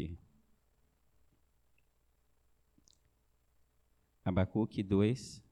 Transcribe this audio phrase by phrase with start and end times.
[0.00, 0.18] Abacuque.
[4.24, 5.42] Abacuque 2.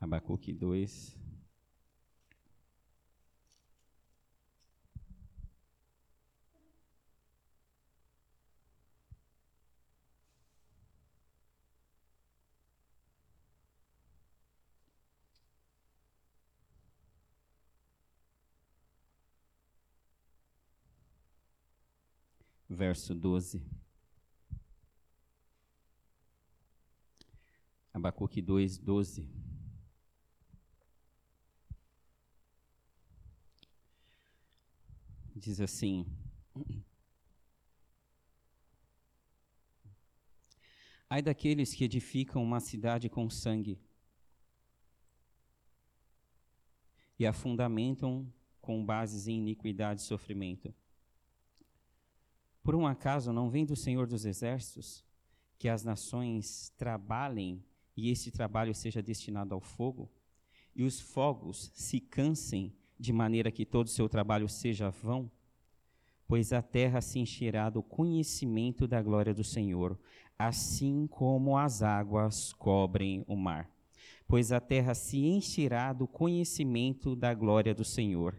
[0.00, 1.16] Abacuque 2.
[22.74, 23.62] Verso 12.
[27.92, 29.28] Abacuque 2, 12.
[35.36, 36.06] Diz assim:
[41.08, 43.78] Ai daqueles que edificam uma cidade com sangue
[47.18, 50.74] e a fundamentam com bases em iniquidade e sofrimento.
[52.64, 55.04] Por um acaso não vem do Senhor dos Exércitos
[55.58, 57.62] que as nações trabalhem
[57.94, 60.10] e esse trabalho seja destinado ao fogo,
[60.74, 65.30] e os fogos se cansem de maneira que todo o seu trabalho seja vão?
[66.26, 69.98] Pois a terra se encherá do conhecimento da glória do Senhor,
[70.38, 73.70] assim como as águas cobrem o mar.
[74.26, 78.34] Pois a terra se encherá do conhecimento da glória do Senhor,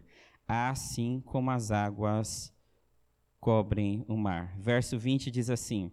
[0.48, 2.52] assim como as águas
[3.46, 4.58] cobrem o mar.
[4.58, 5.92] Verso 20 diz assim: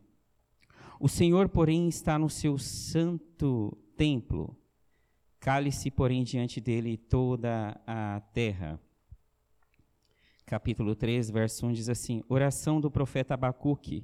[0.99, 4.57] O Senhor, porém, está no seu santo templo,
[5.39, 8.81] cale-se, porém, diante dele toda a terra.
[10.47, 14.03] Capítulo 3, verso 1 diz assim: Oração do profeta Abacuque,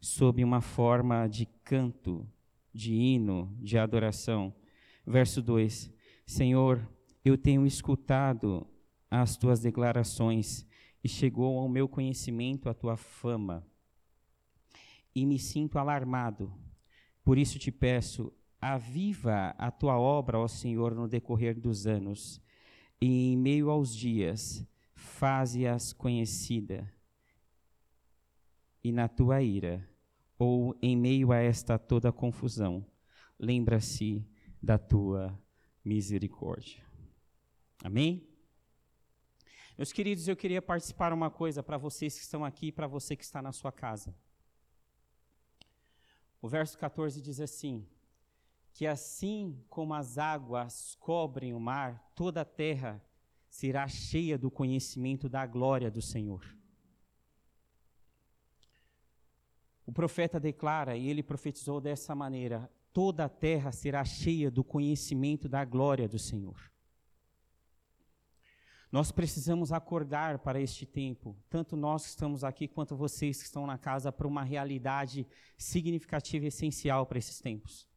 [0.00, 2.26] sob uma forma de canto,
[2.72, 4.54] de hino, de adoração.
[5.06, 5.92] Verso 2:
[6.24, 6.88] Senhor,
[7.22, 8.66] eu tenho escutado
[9.10, 10.66] as tuas declarações
[11.06, 13.64] e chegou ao meu conhecimento a tua fama.
[15.14, 16.52] E me sinto alarmado.
[17.22, 22.42] Por isso te peço, aviva a tua obra, ó Senhor, no decorrer dos anos,
[23.00, 24.66] e em meio aos dias,
[24.96, 26.92] faze-as conhecida.
[28.82, 29.88] E na tua ira,
[30.36, 32.84] ou em meio a esta toda confusão,
[33.38, 34.28] lembra-se
[34.60, 35.40] da tua
[35.84, 36.82] misericórdia.
[37.84, 38.25] Amém?
[39.76, 43.14] Meus queridos, eu queria participar uma coisa para vocês que estão aqui e para você
[43.14, 44.16] que está na sua casa.
[46.40, 47.86] O verso 14 diz assim:
[48.72, 53.04] Que assim como as águas cobrem o mar, toda a terra
[53.50, 56.56] será cheia do conhecimento da glória do Senhor.
[59.84, 65.50] O profeta declara, e ele profetizou dessa maneira: toda a terra será cheia do conhecimento
[65.50, 66.75] da glória do Senhor.
[68.90, 73.66] Nós precisamos acordar para este tempo, tanto nós que estamos aqui quanto vocês que estão
[73.66, 75.26] na casa, para uma realidade
[75.58, 77.88] significativa e essencial para esses tempos.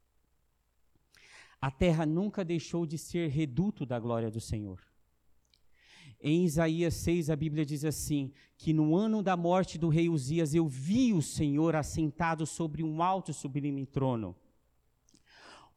[1.62, 4.80] A terra nunca deixou de ser reduto da glória do Senhor.
[6.22, 10.54] Em Isaías 6, a Bíblia diz assim: que no ano da morte do rei Uzias
[10.54, 14.36] eu vi o Senhor assentado sobre um alto e sublime trono.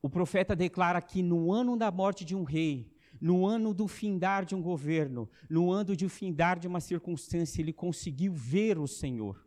[0.01, 2.92] O profeta declara que no ano da morte de um rei,
[3.23, 7.73] no ano do findar de um governo, no ano de findar de uma circunstância, ele
[7.73, 9.47] conseguiu ver o Senhor.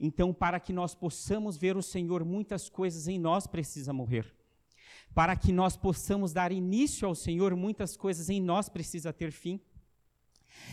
[0.00, 4.34] Então, para que nós possamos ver o Senhor, muitas coisas em nós precisam morrer.
[5.14, 9.60] Para que nós possamos dar início ao Senhor, muitas coisas em nós precisam ter fim.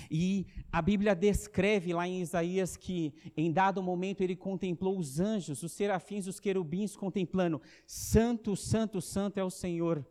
[0.09, 5.61] E a Bíblia descreve lá em Isaías que, em dado momento, ele contemplou os anjos,
[5.61, 10.03] os serafins, os querubins, contemplando: Santo, Santo, Santo é o Senhor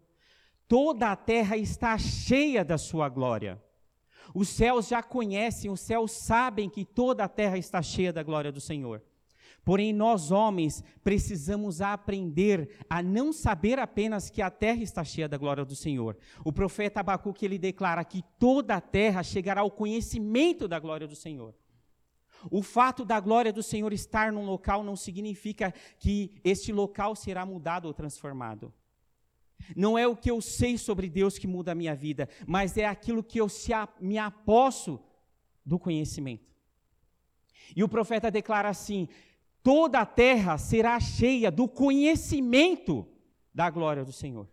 [0.68, 3.62] Toda a terra está cheia da sua glória.
[4.34, 8.50] Os céus já conhecem, os céus sabem que toda a terra está cheia da glória
[8.50, 9.02] do Senhor.
[9.64, 15.36] Porém, nós homens precisamos aprender a não saber apenas que a terra está cheia da
[15.36, 16.16] glória do Senhor.
[16.44, 21.16] O profeta Abacuque ele declara que toda a terra chegará ao conhecimento da glória do
[21.16, 21.52] Senhor.
[22.48, 27.44] O fato da glória do Senhor estar num local não significa que este local será
[27.44, 28.72] mudado ou transformado.
[29.74, 32.86] Não é o que eu sei sobre Deus que muda a minha vida, mas é
[32.86, 33.48] aquilo que eu
[34.00, 35.00] me aposto
[35.64, 36.54] do conhecimento.
[37.74, 39.08] E o profeta declara assim:
[39.62, 43.08] toda a terra será cheia do conhecimento
[43.52, 44.48] da glória do Senhor.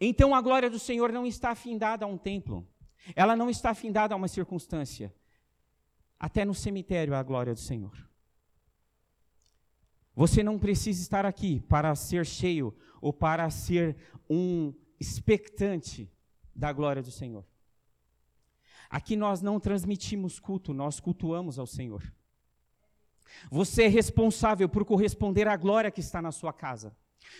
[0.00, 2.68] Então a glória do Senhor não está afindada a um templo,
[3.16, 5.12] ela não está afindada a uma circunstância.
[6.18, 8.09] Até no cemitério há a glória do Senhor.
[10.20, 13.96] Você não precisa estar aqui para ser cheio ou para ser
[14.28, 14.70] um
[15.00, 16.12] expectante
[16.54, 17.42] da glória do Senhor.
[18.90, 22.02] Aqui nós não transmitimos culto, nós cultuamos ao Senhor.
[23.50, 26.94] Você é responsável por corresponder à glória que está na sua casa.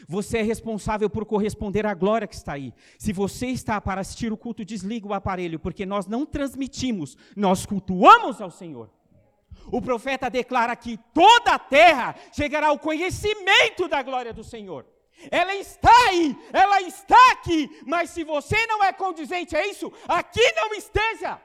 [0.09, 2.73] Você é responsável por corresponder à glória que está aí.
[2.99, 7.67] Se você está para assistir o culto, desliga o aparelho, porque nós não transmitimos, nós
[7.67, 8.91] cultuamos ao Senhor.
[9.67, 14.87] O profeta declara que toda a terra chegará ao conhecimento da glória do Senhor.
[15.31, 20.53] Ela está aí, ela está aqui, mas se você não é condizente a isso, aqui
[20.53, 21.41] não esteja.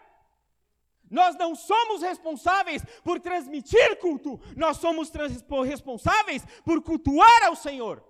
[1.09, 5.11] Nós não somos responsáveis por transmitir culto, nós somos
[5.65, 8.03] responsáveis por cultuar ao Senhor.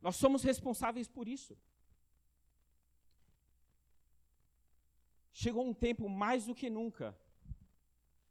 [0.00, 1.56] Nós somos responsáveis por isso.
[5.42, 7.14] Chegou um tempo mais do que nunca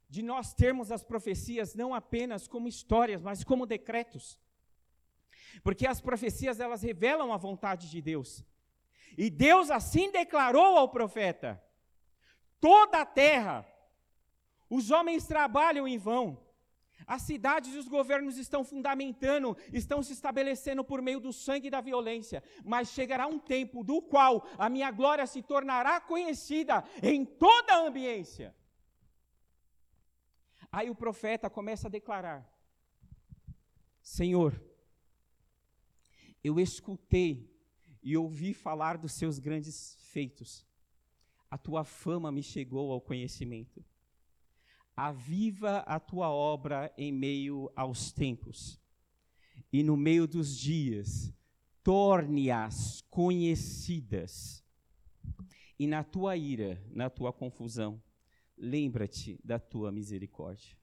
[0.08, 4.38] de nós termos as profecias não apenas como histórias, mas como decretos.
[5.62, 8.44] Porque as profecias elas revelam a vontade de Deus.
[9.16, 11.62] E Deus assim declarou ao profeta:
[12.60, 13.66] toda a terra,
[14.68, 16.44] os homens trabalham em vão.
[17.06, 21.70] As cidades e os governos estão fundamentando, estão se estabelecendo por meio do sangue e
[21.70, 22.42] da violência.
[22.64, 27.86] Mas chegará um tempo do qual a minha glória se tornará conhecida em toda a
[27.86, 28.54] ambiência.
[30.70, 32.46] Aí o profeta começa a declarar:
[34.02, 34.60] Senhor,
[36.42, 37.52] eu escutei
[38.02, 40.64] e ouvi falar dos seus grandes feitos.
[41.50, 43.84] A tua fama me chegou ao conhecimento.
[44.96, 48.80] Aviva a tua obra em meio aos tempos,
[49.72, 51.32] e no meio dos dias,
[51.82, 54.64] torne-as conhecidas.
[55.78, 58.02] E na tua ira, na tua confusão,
[58.56, 60.76] lembra-te da tua misericórdia.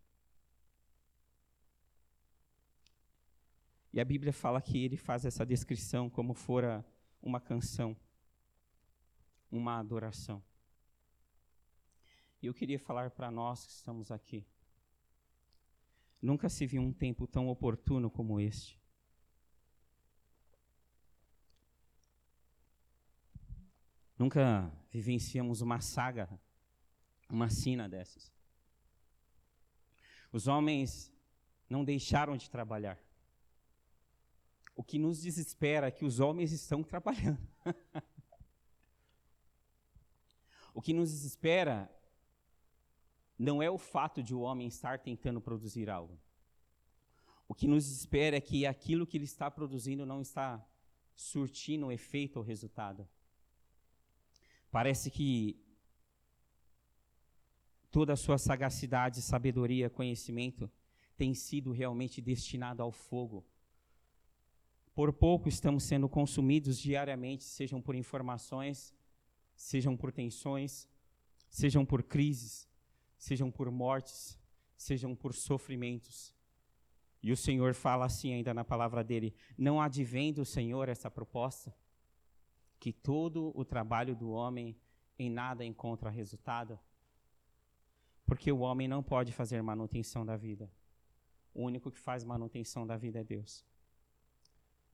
[3.91, 6.85] E a Bíblia fala que ele faz essa descrição como fora
[7.21, 7.95] uma canção,
[9.51, 10.43] uma adoração.
[12.43, 14.45] E eu queria falar para nós que estamos aqui.
[16.21, 18.77] Nunca se viu um tempo tão oportuno como este.
[24.19, 26.29] Nunca vivenciamos uma saga
[27.29, 28.29] uma sina dessas.
[30.29, 31.13] Os homens
[31.69, 32.99] não deixaram de trabalhar.
[34.75, 37.39] O que nos desespera é que os homens estão trabalhando.
[40.73, 41.89] o que nos desespera
[43.43, 46.17] não é o fato de o homem estar tentando produzir algo.
[47.47, 50.65] O que nos desespera é que aquilo que ele está produzindo não está
[51.15, 53.07] surtindo efeito ou resultado.
[54.71, 55.61] Parece que
[57.91, 60.71] toda a sua sagacidade, sabedoria, conhecimento
[61.15, 63.45] tem sido realmente destinado ao fogo.
[64.95, 68.93] Por pouco estamos sendo consumidos diariamente, sejam por informações,
[69.55, 70.87] sejam por tensões,
[71.49, 72.67] sejam por crises,
[73.23, 74.37] sejam por mortes,
[74.75, 76.35] sejam por sofrimentos.
[77.21, 81.73] E o Senhor fala assim ainda na palavra dele: Não advém do Senhor essa proposta?
[82.81, 84.77] Que todo o trabalho do homem
[85.17, 86.77] em nada encontra resultado?
[88.25, 90.69] Porque o homem não pode fazer manutenção da vida.
[91.53, 93.65] O único que faz manutenção da vida é Deus.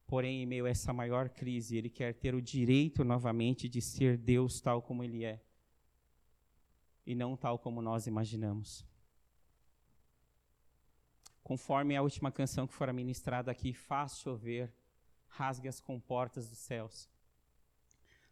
[0.05, 4.17] Porém, em meio a essa maior crise, ele quer ter o direito novamente de ser
[4.17, 5.41] Deus tal como ele é.
[7.05, 8.85] E não tal como nós imaginamos.
[11.43, 14.71] Conforme a última canção que fora ministrada aqui, faz chover,
[15.27, 17.09] rasgue as comportas dos céus.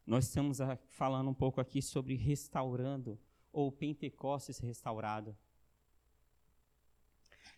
[0.05, 3.19] Nós estamos falando um pouco aqui sobre restaurando
[3.51, 5.35] ou Pentecostes restaurado.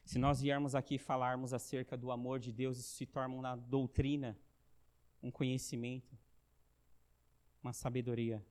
[0.03, 4.35] Se nós viermos aqui falarmos acerca do amor de Deus, isso se torna uma doutrina,
[5.21, 6.17] um conhecimento,
[7.61, 8.43] uma sabedoria.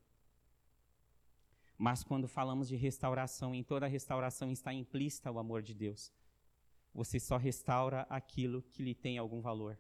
[1.78, 6.12] Mas quando falamos de restauração, em toda restauração está implícita o amor de Deus.
[6.92, 9.78] Você só restaura aquilo que lhe tem algum valor.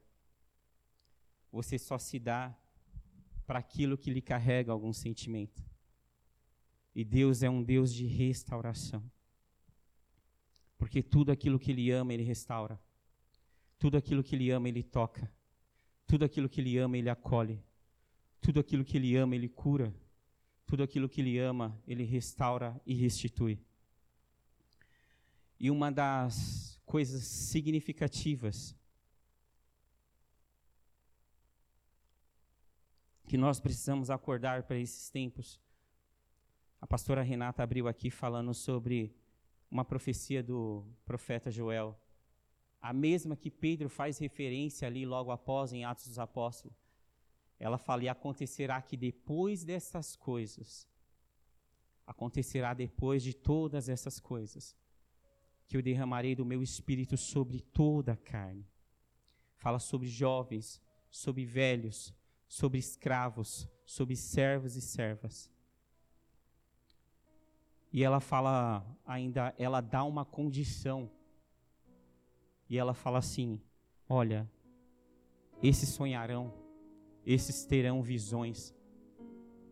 [1.50, 2.56] Você só se dá
[3.44, 5.60] para aquilo que lhe carrega algum sentimento.
[6.94, 9.02] E Deus é um Deus de restauração.
[10.76, 12.80] Porque tudo aquilo que Ele ama, Ele restaura.
[13.76, 15.28] Tudo aquilo que Ele ama, Ele toca.
[16.06, 17.60] Tudo aquilo que Ele ama, Ele acolhe.
[18.40, 19.92] Tudo aquilo que Ele ama, Ele cura.
[20.68, 23.58] Tudo aquilo que Ele ama, Ele restaura e restitui.
[25.58, 28.76] E uma das coisas significativas
[33.26, 35.60] que nós precisamos acordar para esses tempos
[36.80, 39.12] a pastora Renata abriu aqui falando sobre
[39.70, 41.98] uma profecia do profeta Joel,
[42.80, 46.87] a mesma que Pedro faz referência ali logo após em Atos dos Apóstolos.
[47.58, 50.88] Ela fala: e acontecerá que depois dessas coisas,
[52.06, 54.76] acontecerá depois de todas essas coisas,
[55.66, 58.66] que eu derramarei do meu espírito sobre toda a carne.
[59.56, 62.14] Fala sobre jovens, sobre velhos,
[62.46, 65.50] sobre escravos, sobre servos e servas.
[67.92, 71.10] E ela fala ainda, ela dá uma condição.
[72.68, 73.60] E ela fala assim:
[74.08, 74.50] Olha,
[75.62, 76.52] esses sonharão,
[77.30, 78.74] esses terão visões,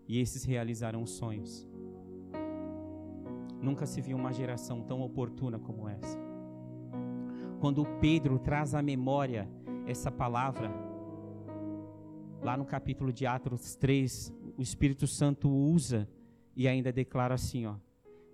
[0.07, 1.67] e esses realizarão sonhos.
[3.63, 6.19] Nunca se viu uma geração tão oportuna como essa.
[7.59, 9.49] Quando Pedro traz à memória
[9.87, 10.71] essa palavra,
[12.43, 16.07] lá no capítulo de Atos 3, o Espírito Santo usa
[16.55, 17.77] e ainda declara assim, ó: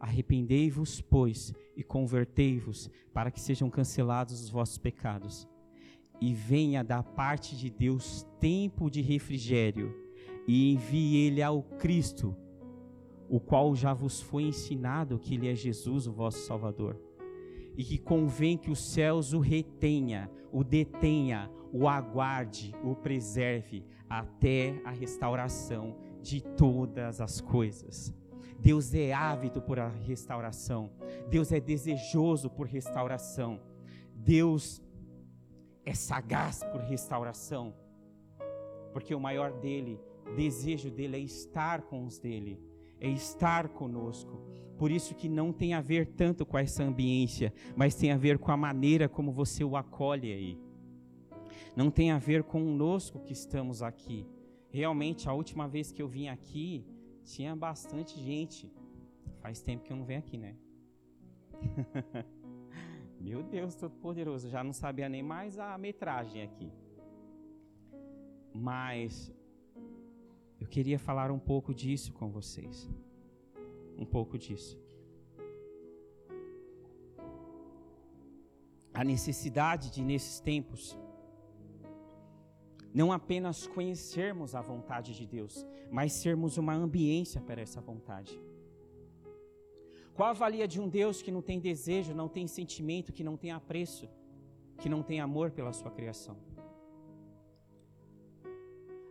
[0.00, 5.48] Arrependei-vos, pois, e convertei-vos, para que sejam cancelados os vossos pecados.
[6.22, 9.92] E venha da parte de Deus tempo de refrigério,
[10.46, 12.36] e envie ele ao Cristo,
[13.28, 16.96] o qual já vos foi ensinado que ele é Jesus, o vosso Salvador.
[17.76, 24.80] E que convém que os céus o retenha, o detenha, o aguarde, o preserve até
[24.84, 28.14] a restauração de todas as coisas
[28.62, 30.88] Deus é ávido por a restauração.
[31.28, 33.60] Deus é desejoso por restauração.
[34.14, 34.80] Deus
[35.84, 37.74] é sagaz por restauração.
[38.92, 40.00] Porque o maior dele,
[40.36, 42.60] desejo dele é estar com os dele,
[43.00, 44.40] é estar conosco.
[44.78, 48.38] Por isso que não tem a ver tanto com essa ambiência, mas tem a ver
[48.38, 50.58] com a maneira como você o acolhe aí.
[51.74, 54.26] Não tem a ver conosco que estamos aqui.
[54.70, 56.84] Realmente, a última vez que eu vim aqui,
[57.24, 58.70] tinha bastante gente.
[59.40, 60.56] Faz tempo que eu não venho aqui, né?
[63.22, 66.72] Meu Deus, todo poderoso, já não sabia nem mais a metragem aqui.
[68.52, 69.32] Mas
[70.60, 72.90] eu queria falar um pouco disso com vocês.
[73.96, 74.76] Um pouco disso.
[78.92, 80.98] A necessidade de, nesses tempos,
[82.92, 88.38] não apenas conhecermos a vontade de Deus, mas sermos uma ambiência para essa vontade.
[90.14, 93.36] Qual a valia de um Deus que não tem desejo, não tem sentimento, que não
[93.36, 94.08] tem apreço,
[94.78, 96.36] que não tem amor pela sua criação?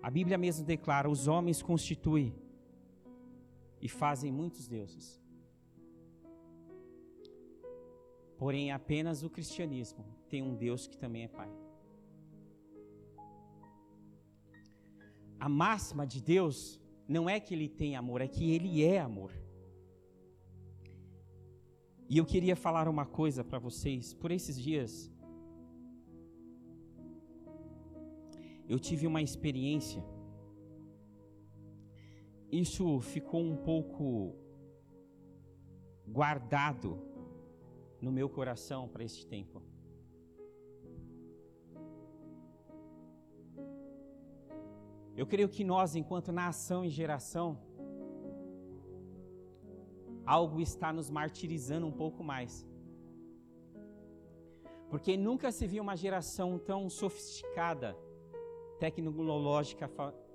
[0.02, 2.34] A Bíblia mesmo declara: os homens constituem
[3.82, 5.22] e fazem muitos deuses.
[8.38, 11.52] Porém, apenas o cristianismo tem um Deus que também é Pai.
[15.42, 19.34] a máxima de Deus não é que ele tem amor, é que ele é amor.
[22.14, 24.14] E eu queria falar uma coisa para vocês.
[24.14, 25.10] Por esses dias,
[28.68, 30.04] eu tive uma experiência.
[32.52, 34.36] Isso ficou um pouco
[36.06, 37.00] guardado
[38.02, 39.64] no meu coração para este tempo.
[45.16, 47.58] Eu creio que nós, enquanto nação e geração,
[50.38, 52.66] algo está nos martirizando um pouco mais.
[54.90, 57.90] Porque nunca se viu uma geração tão sofisticada,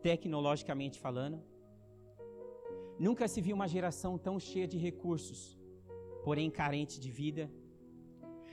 [0.08, 1.38] tecnologicamente falando.
[3.06, 5.40] Nunca se viu uma geração tão cheia de recursos,
[6.24, 7.50] porém carente de vida.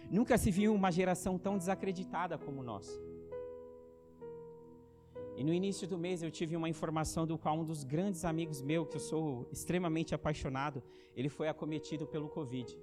[0.10, 2.88] Nunca se viu uma geração tão desacreditada como nós.
[5.36, 8.62] E no início do mês eu tive uma informação do qual um dos grandes amigos
[8.62, 10.84] meu, que eu sou extremamente apaixonado,
[11.16, 12.78] ele foi acometido pelo Covid.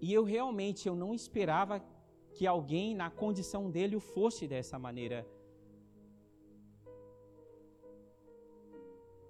[0.00, 1.82] E eu realmente eu não esperava
[2.32, 5.26] que alguém na condição dele o fosse dessa maneira.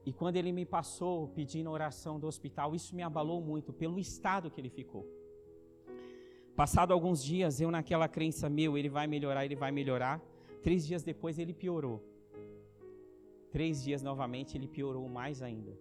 [0.05, 4.51] E quando ele me passou pedindo oração do hospital, isso me abalou muito pelo estado
[4.51, 5.07] que ele ficou.
[6.55, 10.21] Passado alguns dias, eu naquela crença meu, ele vai melhorar, ele vai melhorar.
[10.63, 12.03] Três dias depois ele piorou.
[13.51, 15.73] Três dias novamente ele piorou mais ainda.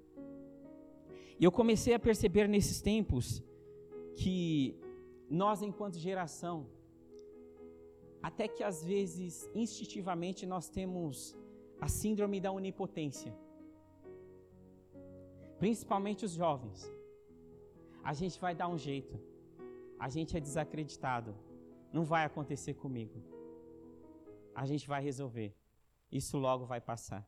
[1.39, 3.43] E eu comecei a perceber nesses tempos
[4.15, 4.75] que
[5.29, 6.67] nós, enquanto geração,
[8.21, 11.35] até que às vezes instintivamente nós temos
[11.79, 13.35] a síndrome da onipotência.
[15.59, 16.91] Principalmente os jovens.
[18.03, 19.19] A gente vai dar um jeito.
[19.99, 21.35] A gente é desacreditado.
[21.91, 23.36] Não vai acontecer comigo
[24.61, 25.55] a gente vai resolver.
[26.11, 27.23] Isso logo vai passar.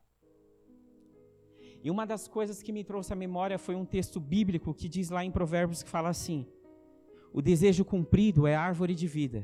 [1.82, 5.10] E uma das coisas que me trouxe à memória foi um texto bíblico que diz
[5.10, 6.44] lá em Provérbios que fala assim:
[7.32, 9.40] O desejo cumprido é árvore de vida,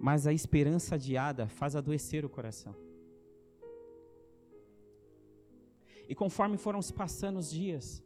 [0.00, 2.74] mas a esperança adiada faz adoecer o coração.
[6.08, 8.02] E conforme foram se passando os dias,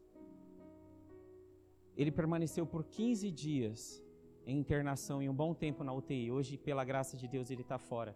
[1.96, 4.02] ele permaneceu por 15 dias
[4.44, 6.30] em internação e um bom tempo na UTI.
[6.30, 8.14] Hoje, pela graça de Deus, ele está fora.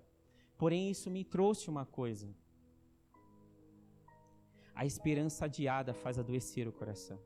[0.59, 2.29] Porém, isso me trouxe uma coisa.
[4.75, 7.19] A esperança adiada faz adoecer o coração.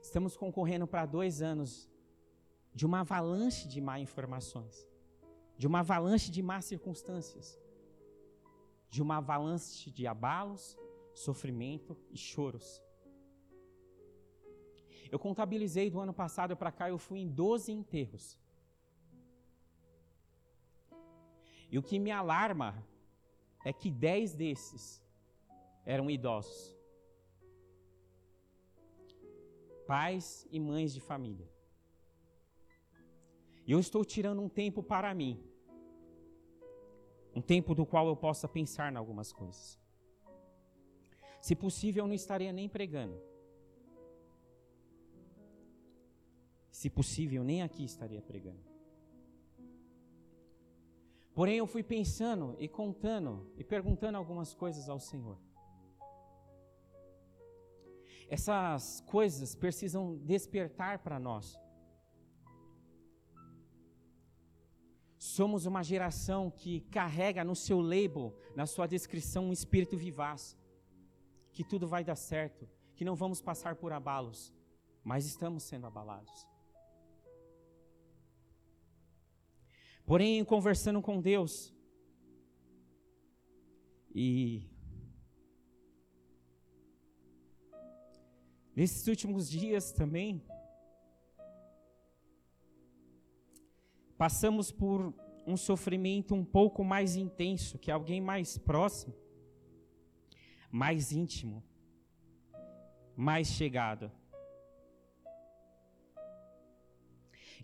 [0.00, 1.90] Estamos concorrendo para dois anos
[2.72, 4.86] de uma avalanche de má informações,
[5.58, 7.58] de uma avalanche de más circunstâncias,
[8.88, 10.76] de uma avalanche de abalos,
[11.14, 12.82] sofrimento e choros.
[15.10, 18.38] Eu contabilizei do ano passado para cá, eu fui em 12 enterros.
[21.70, 22.84] E o que me alarma
[23.64, 25.02] é que 10 desses
[25.84, 26.76] eram idosos.
[29.86, 31.48] Pais e mães de família.
[33.66, 35.42] E eu estou tirando um tempo para mim.
[37.34, 39.78] Um tempo do qual eu possa pensar em algumas coisas.
[41.40, 43.20] Se possível, eu não estaria nem pregando.
[46.70, 48.65] Se possível, nem aqui estaria pregando.
[51.36, 55.38] Porém, eu fui pensando e contando e perguntando algumas coisas ao Senhor.
[58.26, 61.60] Essas coisas precisam despertar para nós.
[65.18, 70.56] Somos uma geração que carrega no seu label, na sua descrição, um espírito vivaz.
[71.52, 74.54] Que tudo vai dar certo, que não vamos passar por abalos,
[75.04, 76.55] mas estamos sendo abalados.
[80.06, 81.74] Porém, conversando com Deus,
[84.14, 84.70] e
[88.74, 90.40] nesses últimos dias também,
[94.16, 95.12] passamos por
[95.44, 99.12] um sofrimento um pouco mais intenso, que alguém mais próximo,
[100.70, 101.64] mais íntimo,
[103.16, 104.12] mais chegado.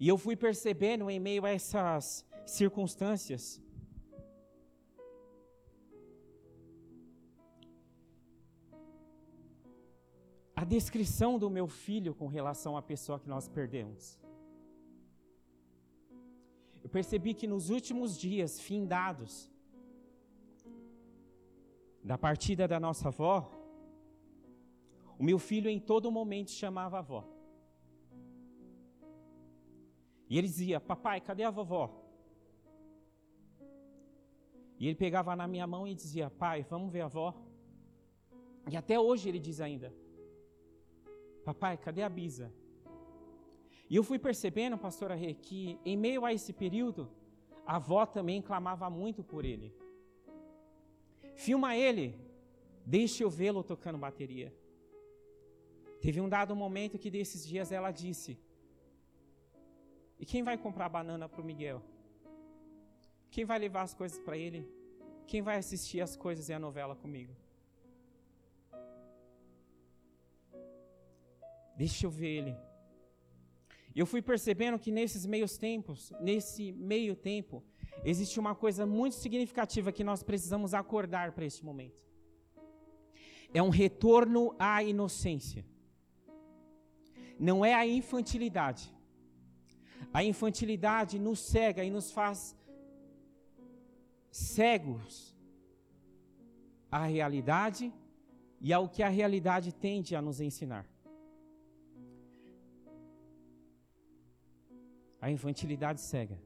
[0.01, 3.63] E eu fui percebendo em meio a essas circunstâncias.
[10.55, 14.19] A descrição do meu filho com relação à pessoa que nós perdemos.
[16.83, 19.51] Eu percebi que nos últimos dias findados
[22.03, 23.51] da partida da nossa avó,
[25.19, 27.25] o meu filho em todo momento chamava a avó.
[30.29, 32.02] E ele dizia: Papai, cadê a vovó?
[34.83, 37.33] E ele pegava na minha mão e dizia: Pai, vamos ver a avó?
[38.69, 39.95] E até hoje ele diz ainda:
[41.45, 42.53] Papai, cadê a Bisa?
[43.89, 47.09] E eu fui percebendo, pastora Rê, que em meio a esse período,
[47.65, 49.73] a avó também clamava muito por ele.
[51.37, 52.19] Filma ele,
[52.85, 54.53] deixe eu vê-lo tocando bateria.
[56.01, 58.37] Teve um dado momento que desses dias ela disse:
[60.19, 61.81] E quem vai comprar banana para o Miguel?
[63.35, 64.61] Quem vai levar as coisas para ele?
[65.27, 67.35] Quem vai assistir as coisas e a novela comigo?
[71.75, 72.55] Deixa eu ver ele.
[73.97, 77.65] Eu fui percebendo que nesses meios tempos, nesse meio tempo,
[78.05, 81.99] existe uma coisa muito significativa que nós precisamos acordar para este momento.
[83.55, 85.65] É um retorno à inocência.
[87.39, 88.95] Não é a infantilidade.
[90.13, 92.55] A infantilidade nos cega e nos faz
[94.33, 95.37] cegos
[96.91, 97.93] à realidade
[98.61, 100.87] e ao que a realidade tende a nos ensinar.
[105.21, 106.39] A infantilidade cega.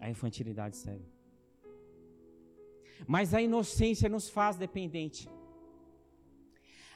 [0.00, 1.06] A infantilidade cega.
[3.06, 5.28] Mas a inocência nos faz dependente.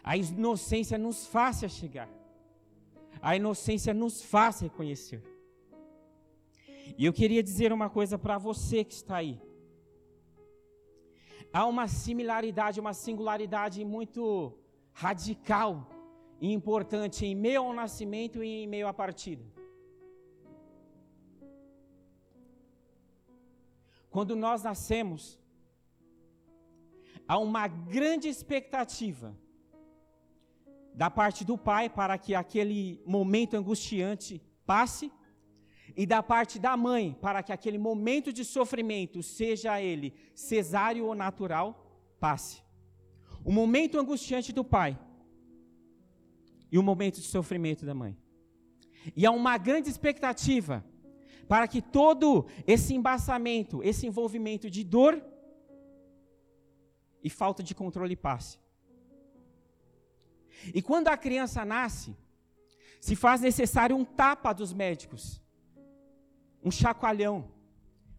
[0.03, 2.09] A inocência nos faz chegar.
[3.21, 5.32] A inocência nos faz reconhecer.
[6.97, 9.41] E eu queria dizer uma coisa para você que está aí.
[11.53, 14.59] Há uma similaridade, uma singularidade muito
[14.93, 15.89] radical
[16.41, 19.45] e importante em meio ao nascimento e em meio à partida.
[24.11, 25.39] Quando nós nascemos,
[27.27, 29.35] há uma grande expectativa
[30.95, 35.11] da parte do pai para que aquele momento angustiante passe
[35.97, 41.15] e da parte da mãe, para que aquele momento de sofrimento, seja ele cesáreo ou
[41.15, 42.63] natural, passe.
[43.45, 44.99] O momento angustiante do pai
[46.71, 48.17] e o momento de sofrimento da mãe.
[49.17, 50.85] E há uma grande expectativa
[51.49, 55.23] para que todo esse embaçamento, esse envolvimento de dor
[57.23, 58.59] e falta de controle passe.
[60.73, 62.17] E quando a criança nasce,
[63.01, 65.42] se faz necessário um tapa dos médicos,
[66.63, 67.51] um chacoalhão,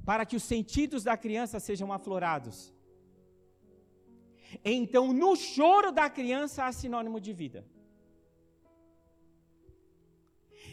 [0.05, 2.73] para que os sentidos da criança sejam aflorados.
[4.63, 7.65] Então, no choro da criança há sinônimo de vida.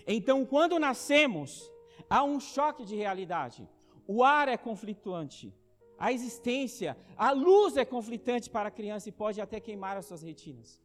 [0.07, 1.71] Então, quando nascemos,
[2.09, 3.69] há um choque de realidade.
[4.07, 5.55] O ar é conflituante,
[5.97, 10.23] a existência, a luz é conflitante para a criança e pode até queimar as suas
[10.23, 10.81] retinas.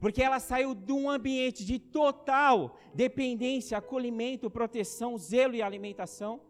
[0.00, 6.40] Porque ela saiu de um ambiente de total dependência, acolhimento, proteção, zelo e alimentação.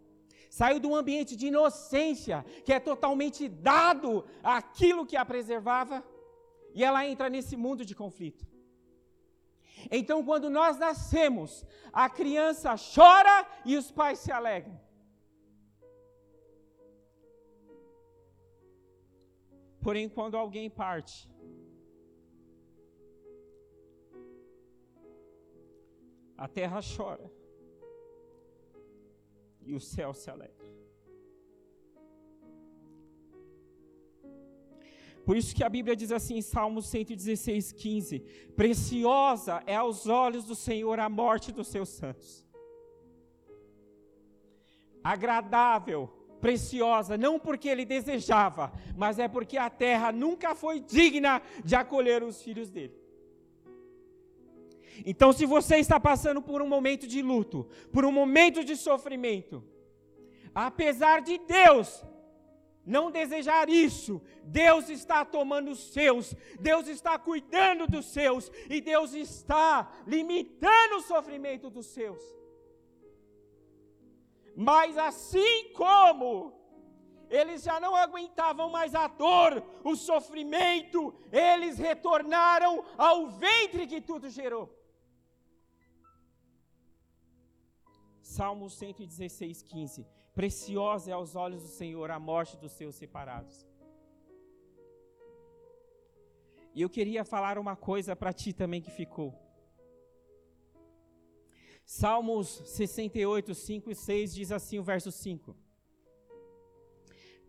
[0.50, 6.04] Saiu de um ambiente de inocência, que é totalmente dado àquilo que a preservava,
[6.74, 8.46] e ela entra nesse mundo de conflito.
[9.90, 14.80] Então, quando nós nascemos, a criança chora e os pais se alegram.
[19.80, 21.28] Porém, quando alguém parte,
[26.36, 27.30] a terra chora
[29.64, 30.66] e o céu se alegra.
[35.24, 38.20] Por isso que a Bíblia diz assim em Salmos 116, 15:
[38.54, 42.46] Preciosa é aos olhos do Senhor a morte dos seus santos.
[45.02, 46.08] Agradável,
[46.40, 52.22] preciosa, não porque ele desejava, mas é porque a terra nunca foi digna de acolher
[52.22, 53.05] os filhos dele.
[55.04, 59.62] Então, se você está passando por um momento de luto, por um momento de sofrimento,
[60.54, 62.04] apesar de Deus
[62.84, 69.12] não desejar isso, Deus está tomando os seus, Deus está cuidando dos seus, e Deus
[69.12, 72.22] está limitando o sofrimento dos seus.
[74.56, 76.54] Mas assim como
[77.28, 84.30] eles já não aguentavam mais a dor, o sofrimento, eles retornaram ao ventre que tudo
[84.30, 84.75] gerou.
[88.26, 90.04] Salmo 116, 15.
[90.34, 93.64] Preciosa é aos olhos do Senhor a morte dos seus separados.
[96.74, 99.32] E eu queria falar uma coisa para ti também que ficou.
[101.84, 105.56] Salmos 68, 5 e 6 diz assim o verso 5.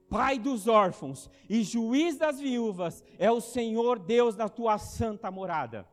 [0.08, 5.88] Pai dos órfãos e juiz das viúvas é o Senhor Deus na tua santa morada.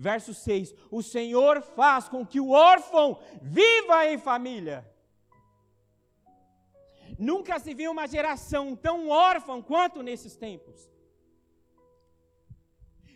[0.00, 4.90] Verso 6: O Senhor faz com que o órfão viva em família.
[7.18, 10.88] Nunca se viu uma geração tão órfã quanto nesses tempos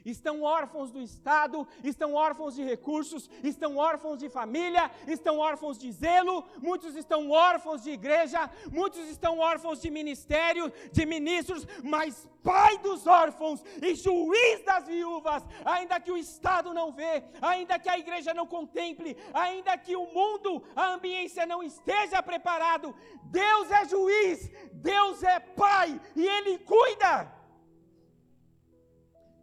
[0.04, 5.90] estão órfãos do Estado, estão órfãos de recursos, estão órfãos de família, estão órfãos de
[5.92, 12.76] zelo, muitos estão órfãos de igreja, muitos estão órfãos de ministério, de ministros, mas Pai
[12.76, 17.98] dos órfãos e juiz das viúvas, ainda que o Estado não vê, ainda que a
[17.98, 24.50] igreja não contemple, ainda que o mundo, a ambiência não esteja preparado, Deus é juiz,
[24.72, 27.32] Deus é Pai e Ele cuida.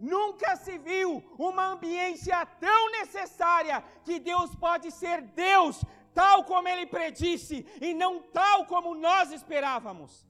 [0.02, 6.88] Nunca se viu uma ambiência tão necessária que Deus pode ser Deus, tal como Ele
[6.88, 10.28] predisse, e não tal como nós esperávamos.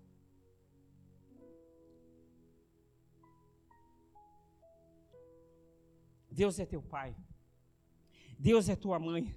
[6.30, 7.16] Deus é teu pai,
[8.38, 9.34] Deus é tua mãe.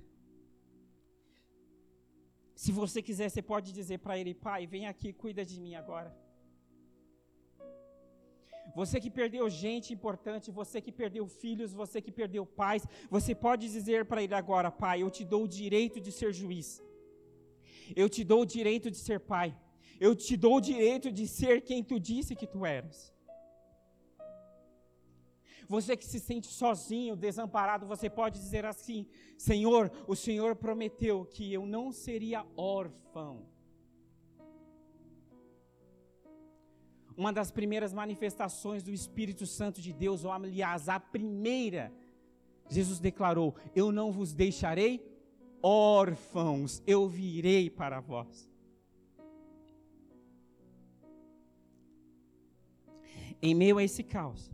[2.56, 6.23] Se você quiser, você pode dizer para Ele: Pai, vem aqui, cuida de mim agora.
[8.74, 13.70] Você que perdeu gente importante, você que perdeu filhos, você que perdeu pais, você pode
[13.70, 16.82] dizer para ele agora: Pai, eu te dou o direito de ser juiz.
[17.94, 19.56] Eu te dou o direito de ser pai.
[20.00, 23.12] Eu te dou o direito de ser quem tu disse que tu eras.
[25.68, 29.06] Você que se sente sozinho, desamparado, você pode dizer assim:
[29.38, 33.53] Senhor, o Senhor prometeu que eu não seria órfão.
[37.16, 41.92] Uma das primeiras manifestações do Espírito Santo de Deus, ou aliás, a primeira,
[42.68, 45.04] Jesus declarou: Eu não vos deixarei
[45.62, 48.50] órfãos, eu virei para vós.
[53.40, 54.50] Em meio a esse caos,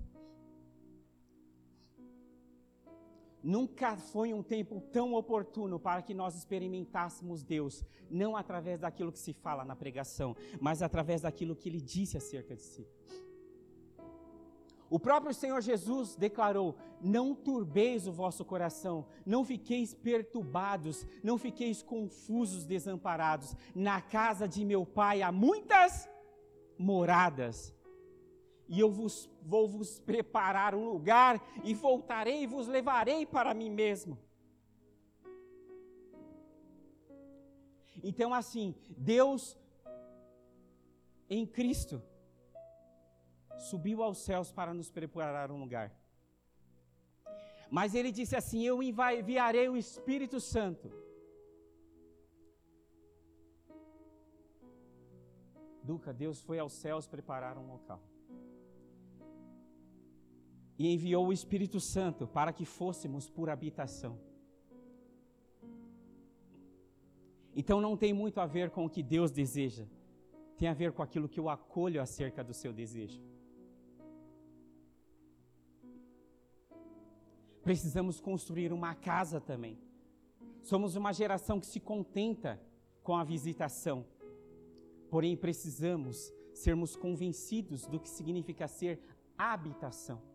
[3.43, 9.19] Nunca foi um tempo tão oportuno para que nós experimentássemos Deus, não através daquilo que
[9.19, 12.87] se fala na pregação, mas através daquilo que ele disse acerca de si.
[14.91, 21.81] O próprio Senhor Jesus declarou: Não turbeis o vosso coração, não fiqueis perturbados, não fiqueis
[21.81, 23.57] confusos, desamparados.
[23.75, 26.11] Na casa de meu pai há muitas
[26.77, 27.73] moradas
[28.71, 33.69] e eu vos, vou vos preparar um lugar, e voltarei e vos levarei para mim
[33.69, 34.17] mesmo.
[38.01, 39.59] Então, assim, Deus
[41.29, 42.01] em Cristo
[43.59, 45.93] subiu aos céus para nos preparar um lugar.
[47.69, 50.93] Mas ele disse assim: Eu enviarei o Espírito Santo.
[55.83, 58.01] Duca, Deus foi aos céus preparar um local
[60.81, 64.19] e enviou o Espírito Santo para que fôssemos por habitação.
[67.55, 69.85] Então não tem muito a ver com o que Deus deseja,
[70.57, 73.21] tem a ver com aquilo que eu acolho acerca do seu desejo.
[77.63, 79.79] Precisamos construir uma casa também.
[80.63, 82.59] Somos uma geração que se contenta
[83.03, 84.07] com a visitação,
[85.11, 88.99] porém precisamos sermos convencidos do que significa ser
[89.37, 90.30] habitação.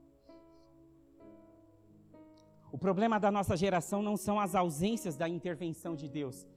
[2.71, 6.47] O problema da nossa geração não são as ausências da intervenção de Deus,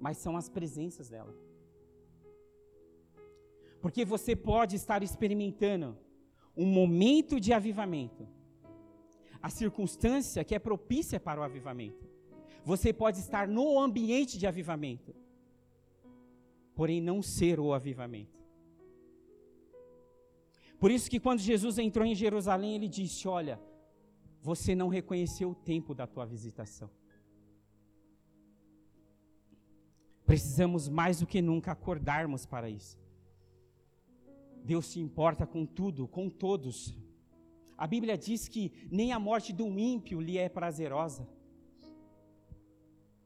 [0.00, 1.34] mas são as presenças dela.
[3.80, 5.96] Porque você pode estar experimentando
[6.56, 8.26] um momento de avivamento,
[9.42, 12.08] a circunstância que é propícia para o avivamento.
[12.64, 15.14] Você pode estar no ambiente de avivamento,
[16.74, 18.42] porém não ser o avivamento.
[20.78, 23.60] Por isso que quando Jesus entrou em Jerusalém, ele disse: Olha,
[24.44, 26.90] você não reconheceu o tempo da tua visitação.
[30.26, 32.98] Precisamos mais do que nunca acordarmos para isso.
[34.62, 36.94] Deus se importa com tudo, com todos.
[37.74, 41.26] A Bíblia diz que nem a morte do ímpio lhe é prazerosa.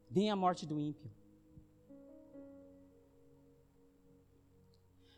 [0.09, 1.11] Nem a morte do ímpio.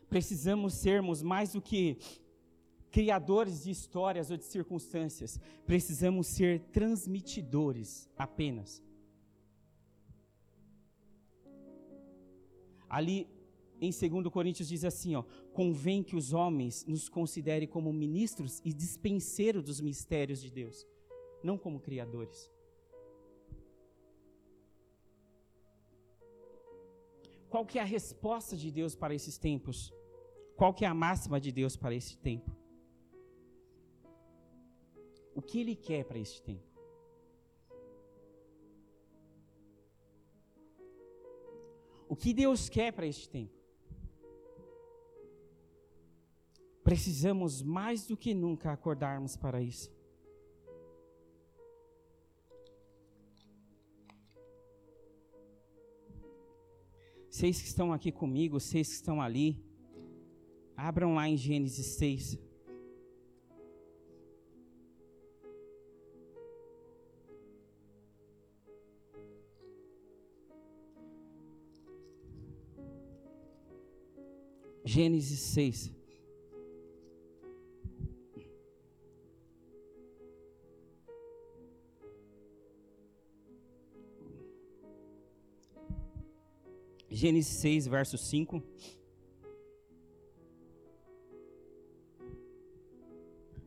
[0.09, 1.99] Precisamos sermos mais do que
[2.91, 8.83] criadores de histórias ou de circunstâncias, precisamos ser transmitidores apenas.
[12.89, 13.27] Ali
[13.79, 15.23] em 2 Coríntios diz assim, ó,
[15.53, 20.85] convém que os homens nos considerem como ministros e dispenseiros dos mistérios de Deus,
[21.43, 22.51] não como criadores.
[27.49, 29.91] Qual que é a resposta de Deus para esses tempos?
[30.55, 32.60] Qual que é a máxima de Deus para esse tempo?
[35.35, 36.71] O que Ele quer para este tempo.
[42.07, 43.57] O que Deus quer para este tempo?
[46.83, 49.89] Precisamos mais do que nunca acordarmos para isso.
[57.29, 59.63] Vocês que estão aqui comigo, vocês que estão ali,
[60.75, 62.50] abram lá em Gênesis 6.
[74.93, 75.89] Gênesis 6.
[87.09, 88.61] Gênesis 6, verso 5.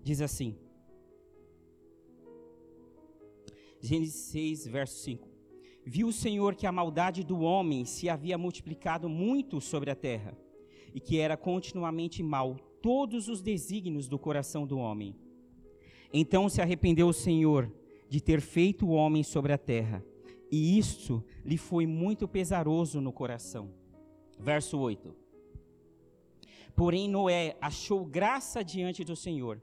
[0.02, 0.58] Diz assim.
[3.80, 5.26] Gênesis 6, verso 5.
[5.86, 10.43] Viu o Senhor que a maldade do homem se havia multiplicado muito sobre a terra
[10.94, 15.16] e que era continuamente mal todos os desígnios do coração do homem.
[16.12, 17.70] Então se arrependeu o Senhor
[18.08, 20.04] de ter feito o homem sobre a terra,
[20.50, 23.70] e isto lhe foi muito pesaroso no coração.
[24.38, 25.14] Verso 8.
[26.76, 29.60] Porém, Noé achou graça diante do Senhor.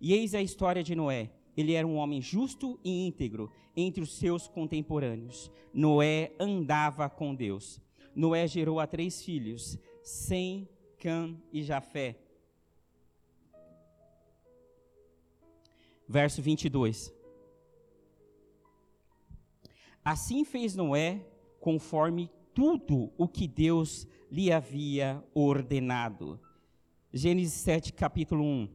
[0.00, 1.30] E eis a história de Noé.
[1.56, 5.50] Ele era um homem justo e íntegro entre os seus contemporâneos.
[5.72, 7.80] Noé andava com Deus.
[8.14, 12.18] Noé gerou a três filhos: sem Cã e Jafé.
[16.06, 17.12] Verso 22.
[20.04, 21.26] Assim fez Noé,
[21.58, 26.38] conforme tudo o que Deus lhe havia ordenado.
[27.10, 28.68] Gênesis 7, capítulo 1.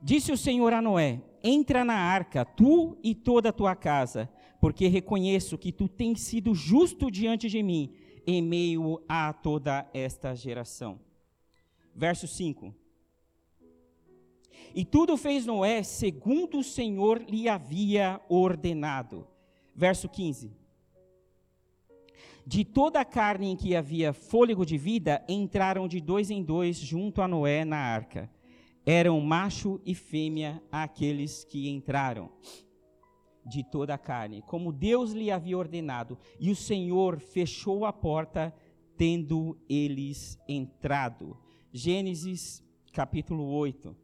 [0.00, 4.30] Disse o Senhor a Noé: entra na arca, tu e toda a tua casa,
[4.60, 7.92] porque reconheço que tu tens sido justo diante de mim,
[8.30, 11.00] em meio a toda esta geração.
[11.94, 12.74] Verso 5.
[14.74, 19.26] E tudo fez Noé segundo o Senhor lhe havia ordenado.
[19.74, 20.52] Verso 15.
[22.46, 26.78] De toda a carne em que havia fôlego de vida, entraram de dois em dois
[26.78, 28.30] junto a Noé na arca.
[28.86, 32.30] Eram macho e fêmea aqueles que entraram
[33.44, 38.54] de toda a carne, como Deus lhe havia ordenado, e o Senhor fechou a porta,
[38.96, 41.36] tendo eles entrado.
[41.72, 43.96] Gênesis capítulo 8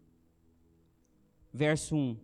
[1.56, 2.16] verso 1.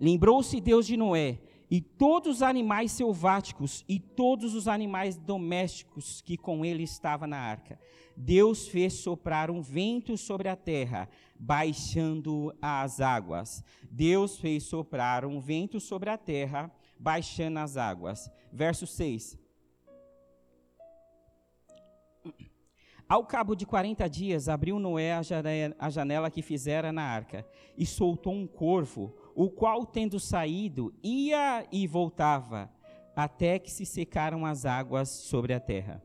[0.00, 1.38] Lembrou-se Deus de Noé
[1.70, 7.38] e todos os animais selváticos e todos os animais domésticos que com ele estavam na
[7.38, 7.78] arca.
[8.16, 11.08] Deus fez soprar um vento sobre a terra,
[11.40, 13.64] baixando as águas.
[13.90, 18.30] Deus fez soprar um vento sobre a terra, baixando as águas.
[18.52, 19.38] Verso 6.
[23.08, 27.44] Ao cabo de quarenta dias, abriu Noé a janela que fizera na arca
[27.76, 32.70] e soltou um corvo, o qual, tendo saído, ia e voltava,
[33.16, 36.00] até que se secaram as águas sobre a terra.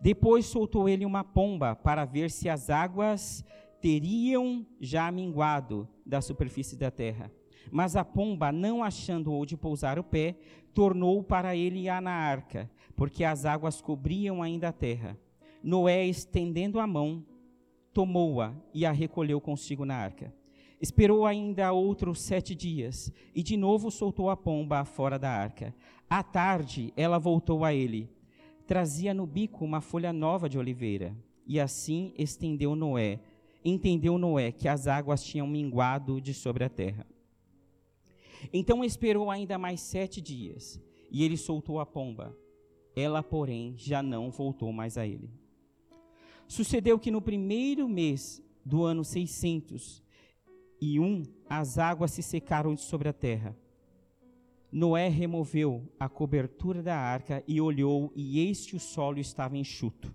[0.00, 3.44] Depois soltou ele uma pomba para ver se as águas
[3.84, 7.30] teriam já minguado da superfície da terra.
[7.70, 10.38] Mas a pomba, não achando onde pousar o pé,
[10.72, 15.18] tornou para ele a na arca, porque as águas cobriam ainda a terra.
[15.62, 17.22] Noé, estendendo a mão,
[17.92, 20.32] tomou-a e a recolheu consigo na arca.
[20.80, 25.74] Esperou ainda outros sete dias e de novo soltou a pomba fora da arca.
[26.08, 28.08] À tarde, ela voltou a ele.
[28.66, 31.14] Trazia no bico uma folha nova de oliveira.
[31.46, 33.20] E assim estendeu Noé.
[33.64, 37.06] Entendeu Noé que as águas tinham minguado de sobre a terra.
[38.52, 42.36] Então esperou ainda mais sete dias e ele soltou a pomba.
[42.94, 45.30] Ela, porém, já não voltou mais a ele.
[46.46, 53.56] Sucedeu que no primeiro mês do ano 601, as águas se secaram sobre a terra.
[54.70, 60.14] Noé removeu a cobertura da arca e olhou, e eis que o solo estava enxuto.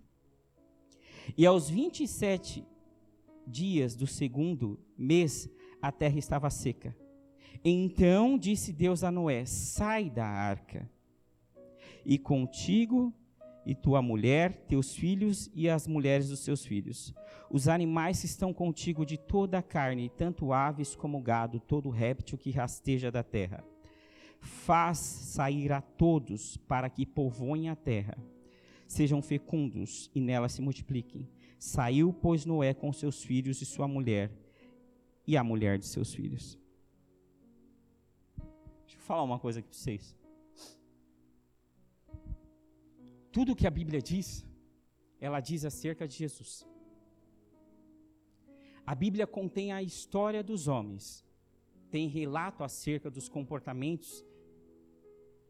[1.38, 2.66] E aos 27
[3.50, 5.50] dias do segundo mês,
[5.82, 6.96] a terra estava seca.
[7.64, 10.90] Então disse Deus a Noé: Sai da arca,
[12.06, 13.14] e contigo
[13.66, 17.14] e tua mulher, teus filhos e as mulheres dos seus filhos.
[17.52, 22.38] Os animais que estão contigo de toda a carne, tanto aves como gado, todo réptil
[22.38, 23.64] que rasteja da terra.
[24.40, 28.18] Faz sair a todos para que povoem a terra.
[28.88, 31.28] Sejam fecundos e nela se multipliquem.
[31.60, 34.32] Saiu, pois, Noé com seus filhos e sua mulher,
[35.28, 36.58] e a mulher de seus filhos.
[38.86, 40.18] Deixa eu falar uma coisa aqui para vocês.
[43.32, 44.46] tudo que a Bíblia diz,
[45.20, 46.68] ela diz acerca de Jesus.
[48.86, 51.24] A Bíblia contém a história dos homens,
[51.92, 54.26] tem relato acerca dos comportamentos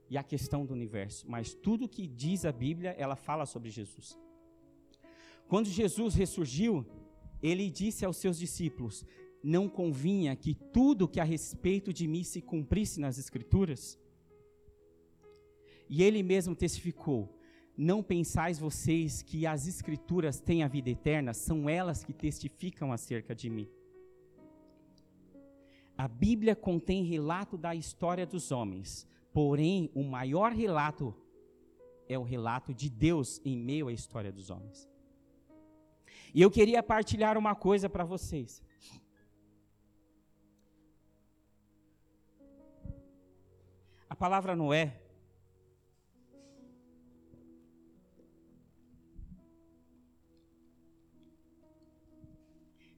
[0.10, 4.18] e a questão do universo, mas tudo que diz a Bíblia, ela fala sobre Jesus.
[5.50, 6.86] Quando Jesus ressurgiu,
[7.44, 9.04] ele disse aos seus discípulos:
[9.44, 14.00] Não convinha que tudo que a respeito de mim se cumprisse nas Escrituras?
[15.90, 17.36] E ele mesmo testificou:
[17.82, 21.34] não pensais vocês que as Escrituras têm a vida eterna?
[21.34, 23.70] São elas que testificam acerca de mim.
[25.98, 31.16] A Bíblia contém relato da história dos homens, porém, o maior relato
[32.10, 34.89] é o relato de Deus em meio à história dos homens.
[36.34, 38.64] E eu queria partilhar uma coisa para vocês.
[44.10, 45.02] A palavra Noé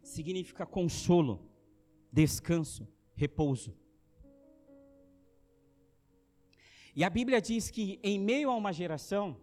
[0.03, 1.49] significa consolo,
[2.11, 3.77] descanso, repouso.
[6.93, 9.39] E a Bíblia diz que em meio a uma geração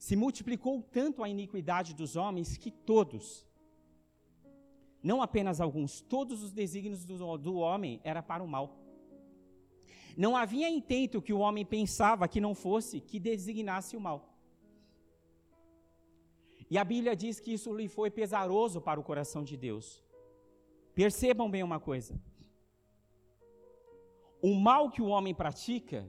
[0.00, 3.46] se multiplicou tanto a iniquidade dos homens que todos,
[5.02, 8.78] não apenas alguns, todos os desígnios do, do homem era para o mal.
[10.16, 14.18] Não havia intento que o homem pensava que não fosse que designasse o mal.
[16.70, 20.02] E a Bíblia diz que isso lhe foi pesaroso para o coração de Deus.
[20.94, 22.18] Percebam bem uma coisa:
[24.40, 26.08] o mal que o homem pratica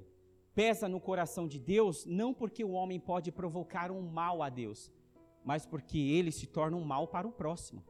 [0.54, 4.91] pesa no coração de Deus, não porque o homem pode provocar um mal a Deus,
[5.43, 7.84] mas porque ele se torna um mal para o próximo.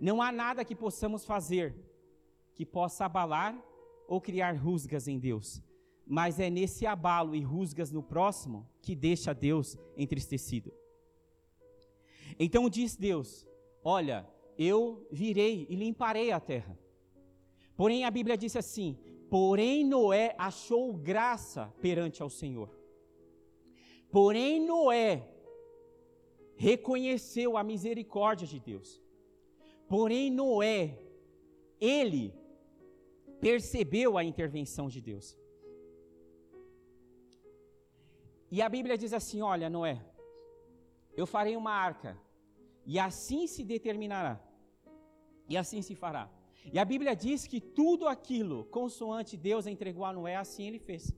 [0.00, 1.74] Não há nada que possamos fazer
[2.54, 3.58] que possa abalar
[4.08, 5.62] ou criar rusgas em Deus,
[6.06, 10.72] mas é nesse abalo e rusgas no próximo que deixa Deus entristecido.
[12.38, 13.46] Então diz Deus:
[13.84, 14.28] Olha,
[14.58, 16.79] eu virei e limparei a terra.
[17.80, 18.88] Porém, a Bíblia disse assim:
[19.34, 22.68] Porém, Noé achou graça perante ao Senhor.
[24.16, 25.10] Porém, Noé
[26.56, 28.88] reconheceu a misericórdia de Deus.
[29.88, 30.98] Porém, Noé,
[31.80, 32.34] ele
[33.46, 35.26] percebeu a intervenção de Deus.
[38.50, 39.96] E a Bíblia diz assim: Olha, Noé,
[41.16, 42.12] eu farei uma arca,
[42.84, 44.38] e assim se determinará,
[45.48, 46.28] e assim se fará.
[46.64, 51.12] E a Bíblia diz que tudo aquilo, consoante Deus entregou a Noé, assim ele fez.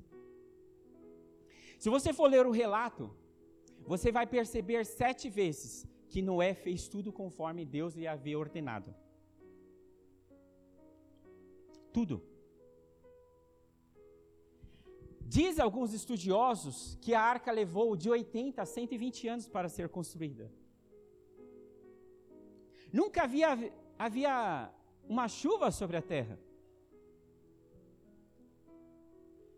[1.79, 3.11] Se você for ler o relato,
[3.81, 8.95] você vai perceber sete vezes que Noé fez tudo conforme Deus lhe havia ordenado.
[11.93, 12.23] Tudo.
[15.23, 20.53] Diz alguns estudiosos que a arca levou de 80 a 120 anos para ser construída.
[22.93, 24.71] Nunca havia, havia
[25.09, 26.39] uma chuva sobre a terra.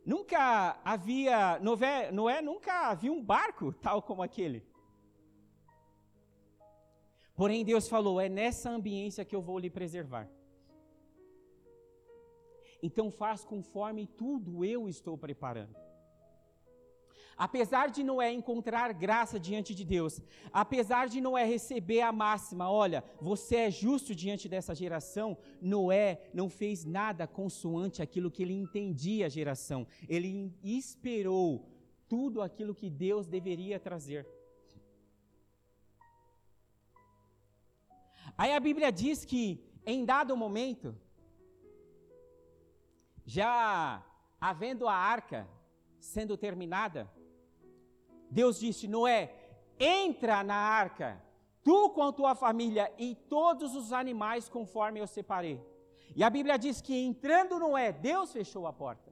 [0.05, 4.67] Nunca havia, Noé, Noé nunca havia um barco tal como aquele.
[7.35, 10.29] Porém, Deus falou: é nessa ambiência que eu vou lhe preservar.
[12.83, 15.75] Então, faz conforme tudo eu estou preparando.
[17.37, 20.20] Apesar de Noé encontrar graça diante de Deus,
[20.53, 26.49] apesar de Noé receber a máxima, olha, você é justo diante dessa geração, Noé não
[26.49, 29.87] fez nada consoante aquilo que ele entendia a geração.
[30.09, 31.68] Ele esperou
[32.09, 34.26] tudo aquilo que Deus deveria trazer.
[38.37, 40.97] Aí a Bíblia diz que em dado momento,
[43.26, 44.03] já
[44.41, 45.49] havendo a arca
[46.01, 47.11] sendo terminada,
[48.39, 49.20] Deus disse: Noé,
[49.78, 51.22] entra na arca,
[51.62, 55.59] tu com tua família e todos os animais conforme eu separei.
[56.16, 59.11] E a Bíblia diz que entrando Noé, Deus fechou a porta.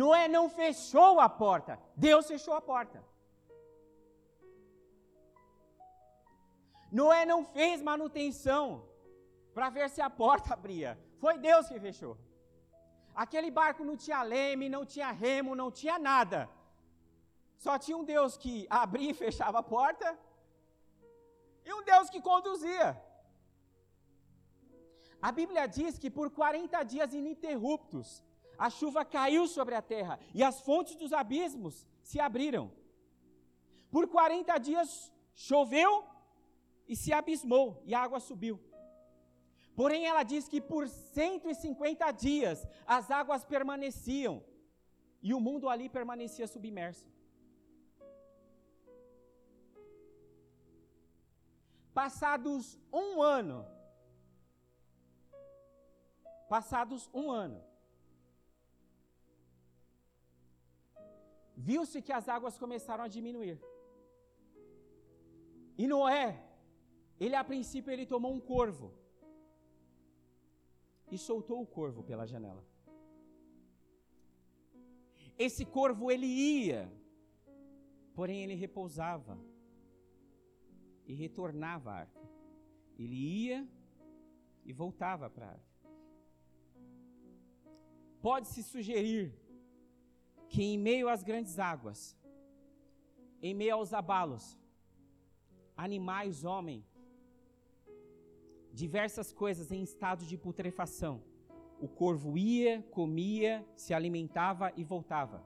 [0.00, 2.98] Noé não fechou a porta, Deus fechou a porta.
[7.00, 8.64] Noé não fez manutenção
[9.54, 10.98] para ver se a porta abria.
[11.20, 12.16] Foi Deus que fechou.
[13.14, 16.40] Aquele barco não tinha leme, não tinha remo, não tinha nada.
[17.64, 20.08] Só tinha um Deus que abria e fechava a porta,
[21.64, 22.88] e um Deus que conduzia.
[25.28, 28.08] A Bíblia diz que por 40 dias ininterruptos,
[28.58, 32.64] a chuva caiu sobre a terra e as fontes dos abismos se abriram.
[33.92, 36.04] Por 40 dias choveu
[36.88, 38.58] e se abismou, e a água subiu.
[39.76, 44.42] Porém, ela diz que por 150 dias as águas permaneciam
[45.22, 47.11] e o mundo ali permanecia submerso.
[51.94, 53.66] Passados um ano,
[56.48, 57.62] passados um ano,
[61.54, 63.60] viu-se que as águas começaram a diminuir.
[65.76, 66.42] E Noé,
[67.20, 68.92] ele a princípio ele tomou um corvo
[71.10, 72.64] e soltou o corvo pela janela.
[75.38, 76.90] Esse corvo ele ia,
[78.14, 79.38] porém ele repousava
[81.12, 82.22] e retornava à arca.
[82.98, 83.68] Ele ia
[84.64, 85.72] e voltava para a arca.
[88.26, 89.34] Pode-se sugerir
[90.48, 92.16] que em meio às grandes águas,
[93.42, 94.58] em meio aos abalos,
[95.76, 96.80] animais, homem,
[98.72, 101.22] diversas coisas em estado de putrefação,
[101.78, 105.44] o corvo ia, comia, se alimentava e voltava.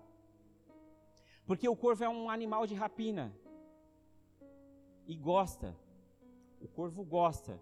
[1.44, 3.34] Porque o corvo é um animal de rapina,
[5.06, 5.76] e gosta,
[6.60, 7.60] o corvo gosta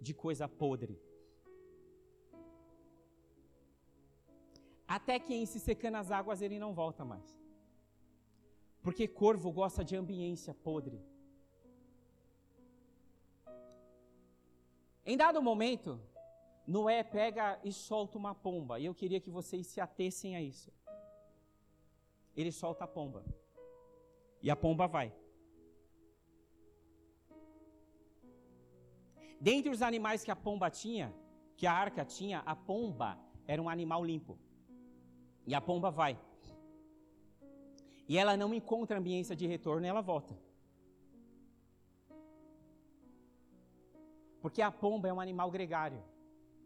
[0.00, 1.00] de coisa podre.
[4.86, 7.40] Até que em se secando as águas ele não volta mais.
[8.82, 11.00] Porque corvo gosta de ambiência podre.
[15.04, 16.00] Em dado momento,
[16.66, 20.70] Noé pega e solta uma pomba, e eu queria que vocês se atessem a isso.
[22.36, 23.24] Ele solta a pomba.
[24.40, 25.12] E a pomba vai.
[29.48, 31.06] Dentre os animais que a pomba tinha,
[31.56, 33.18] que a arca tinha, a pomba
[33.52, 34.34] era um animal limpo.
[35.50, 36.12] E a pomba vai.
[38.10, 40.34] E ela não encontra ambiência de retorno e ela volta.
[44.40, 46.00] Porque a pomba é um animal gregário.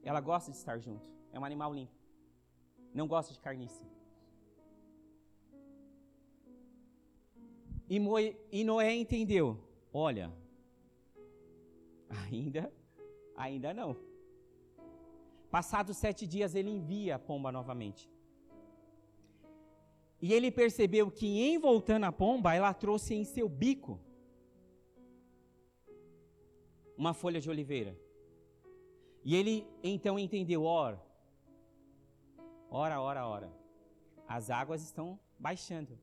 [0.03, 1.09] Ela gosta de estar junto.
[1.33, 1.97] É um animal limpo.
[2.93, 3.85] Não gosta de carniça.
[7.89, 9.47] E, Noé entendeu:
[9.93, 10.31] olha,
[12.09, 12.73] ainda,
[13.37, 13.97] ainda não.
[15.51, 18.11] Passados sete dias, ele envia a pomba novamente.
[20.21, 24.01] E ele percebeu que, em voltando a pomba, ela trouxe em seu bico
[26.97, 27.99] uma folha de oliveira.
[29.23, 31.01] E ele então entendeu: ora,
[32.71, 33.53] ora, ora, ora.
[34.27, 35.99] As águas estão baixando.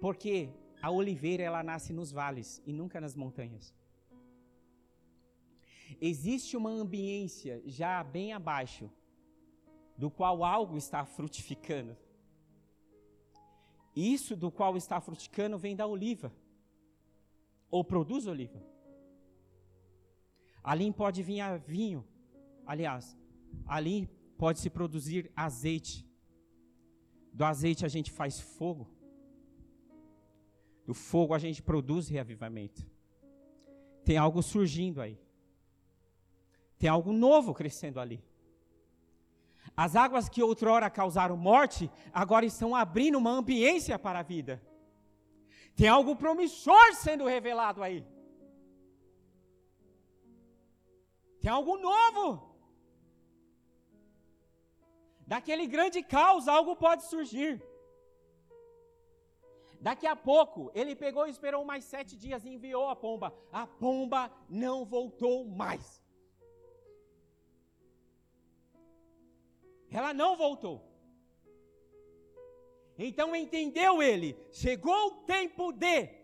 [0.00, 0.50] Porque
[0.82, 3.72] a oliveira ela nasce nos vales e nunca nas montanhas.
[6.00, 8.90] Existe uma ambiência já bem abaixo
[9.96, 11.96] do qual algo está frutificando.
[13.94, 16.32] Isso do qual está frutificando vem da oliva,
[17.70, 18.62] ou produz oliva.
[20.64, 22.06] Ali pode vir vinho,
[22.66, 23.16] aliás,
[23.66, 26.06] ali pode se produzir azeite.
[27.32, 28.88] Do azeite a gente faz fogo.
[30.86, 32.84] Do fogo a gente produz reavivamento.
[34.04, 35.18] Tem algo surgindo aí.
[36.82, 38.20] Tem algo novo crescendo ali.
[39.76, 44.60] As águas que outrora causaram morte, agora estão abrindo uma ambiência para a vida.
[45.76, 48.04] Tem algo promissor sendo revelado aí.
[51.40, 52.26] Tem algo novo.
[55.24, 57.62] Daquele grande caos, algo pode surgir.
[59.80, 63.32] Daqui a pouco, ele pegou e esperou mais sete dias e enviou a pomba.
[63.52, 66.01] A pomba não voltou mais.
[69.92, 70.80] Ela não voltou.
[72.98, 76.22] Então entendeu ele, chegou o tempo de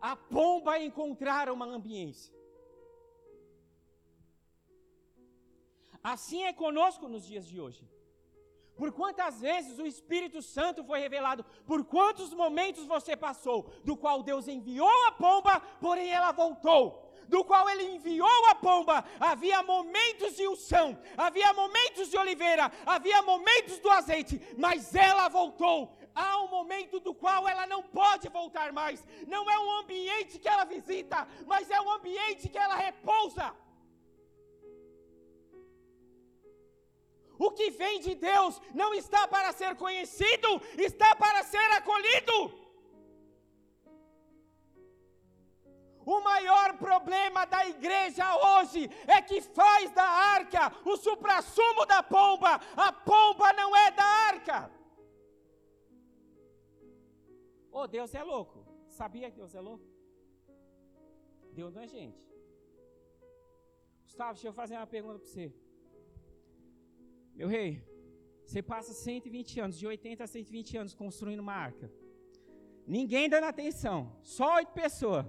[0.00, 2.34] a pomba encontrar uma ambiência.
[6.02, 7.88] Assim é conosco nos dias de hoje.
[8.74, 14.22] Por quantas vezes o Espírito Santo foi revelado, por quantos momentos você passou, do qual
[14.22, 17.01] Deus enviou a pomba, porém ela voltou.
[17.32, 23.22] Do qual ele enviou a pomba, havia momentos de unção, havia momentos de oliveira, havia
[23.22, 25.96] momentos do azeite, mas ela voltou.
[26.14, 29.02] Há um momento do qual ela não pode voltar mais.
[29.26, 33.46] Não é um ambiente que ela visita, mas é um ambiente que ela repousa.
[37.38, 42.61] O que vem de Deus não está para ser conhecido, está para ser acolhido.
[46.04, 52.60] O maior problema da igreja hoje é que faz da arca o suprassumo da pomba.
[52.76, 54.70] A pomba não é da arca.
[57.70, 58.66] Oh, Deus é louco.
[58.88, 59.86] Sabia que Deus é louco?
[61.52, 62.20] Deus não é gente.
[64.04, 65.54] Gustavo, deixa eu fazer uma pergunta para você.
[67.34, 67.82] Meu rei,
[68.44, 71.90] você passa 120 anos, de 80 a 120 anos construindo uma arca.
[72.86, 75.24] Ninguém dando atenção, só oito pessoas.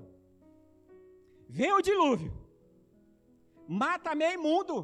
[1.58, 2.32] Vem o dilúvio,
[3.68, 4.76] mata meio mundo.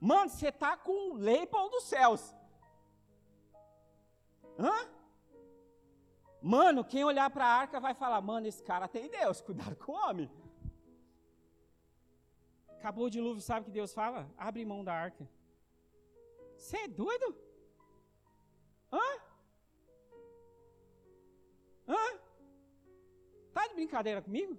[0.00, 2.34] Mano, você tá com o label dos céus.
[4.58, 4.88] Hã?
[6.40, 9.92] Mano, quem olhar para a arca vai falar: mano, esse cara tem Deus, cuidado com
[9.92, 10.30] o homem.
[12.78, 14.26] Acabou o dilúvio, sabe o que Deus fala?
[14.38, 15.28] Abre mão da arca.
[16.56, 17.36] Você é doido?
[18.90, 19.06] Hã?
[21.86, 22.19] Hã?
[23.68, 24.58] De brincadeira comigo?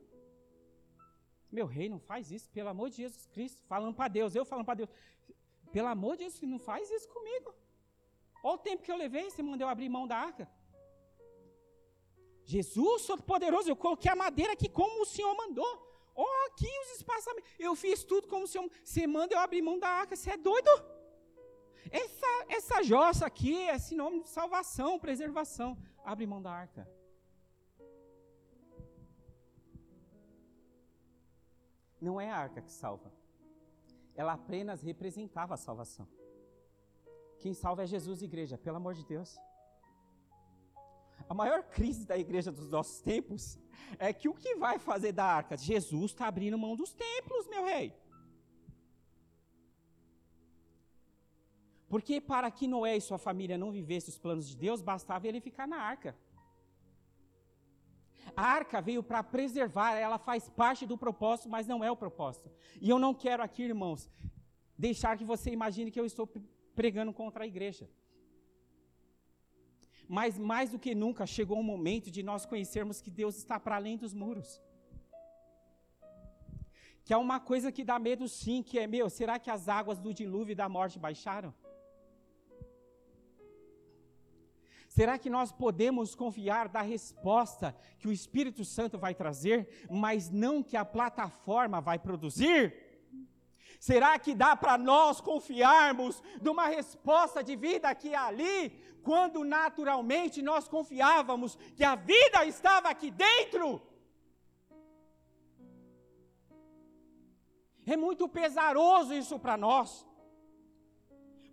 [1.51, 3.61] Meu rei, não faz isso, pelo amor de Jesus Cristo.
[3.67, 4.89] Falando para Deus, eu falando para Deus.
[5.71, 7.53] Pelo amor de Jesus, não faz isso comigo.
[8.43, 10.49] Olha o tempo que eu levei, você mandou abrir mão da arca.
[12.43, 15.71] Jesus, sou poderoso, eu coloquei a madeira aqui como o Senhor mandou.
[16.15, 17.49] Oh, aqui os espaçamentos.
[17.57, 18.69] Eu fiz tudo como se eu.
[18.83, 20.15] Você manda eu abrir mão da arca.
[20.15, 20.69] Você é doido?
[21.89, 25.77] Essa, essa jossa aqui é sinônimo de salvação, preservação.
[26.03, 26.87] Abre mão da arca.
[32.01, 33.11] Não é a arca que salva.
[34.15, 36.07] Ela apenas representava a salvação.
[37.39, 39.39] Quem salva é Jesus, igreja, pelo amor de Deus.
[41.29, 43.57] A maior crise da igreja dos nossos tempos
[43.97, 45.55] é que o que vai fazer da arca?
[45.55, 47.95] Jesus está abrindo mão dos templos, meu rei.
[51.87, 55.41] Porque para que Noé e sua família não vivessem os planos de Deus, bastava ele
[55.41, 56.17] ficar na arca.
[58.35, 62.51] A arca veio para preservar, ela faz parte do propósito, mas não é o propósito.
[62.79, 64.09] E eu não quero aqui, irmãos,
[64.77, 66.27] deixar que você imagine que eu estou
[66.75, 67.89] pregando contra a igreja.
[70.07, 73.75] Mas mais do que nunca chegou o momento de nós conhecermos que Deus está para
[73.75, 74.61] além dos muros.
[77.03, 79.99] que é uma coisa que dá medo sim, que é, meu, será que as águas
[79.99, 81.53] do dilúvio e da morte baixaram?
[84.91, 90.61] Será que nós podemos confiar da resposta que o Espírito Santo vai trazer, mas não
[90.61, 92.59] que a plataforma vai produzir?
[93.79, 98.57] Será que dá para nós confiarmos numa resposta de vida aqui e ali,
[99.01, 103.81] quando naturalmente nós confiávamos que a vida estava aqui dentro?
[107.85, 110.05] É muito pesaroso isso para nós,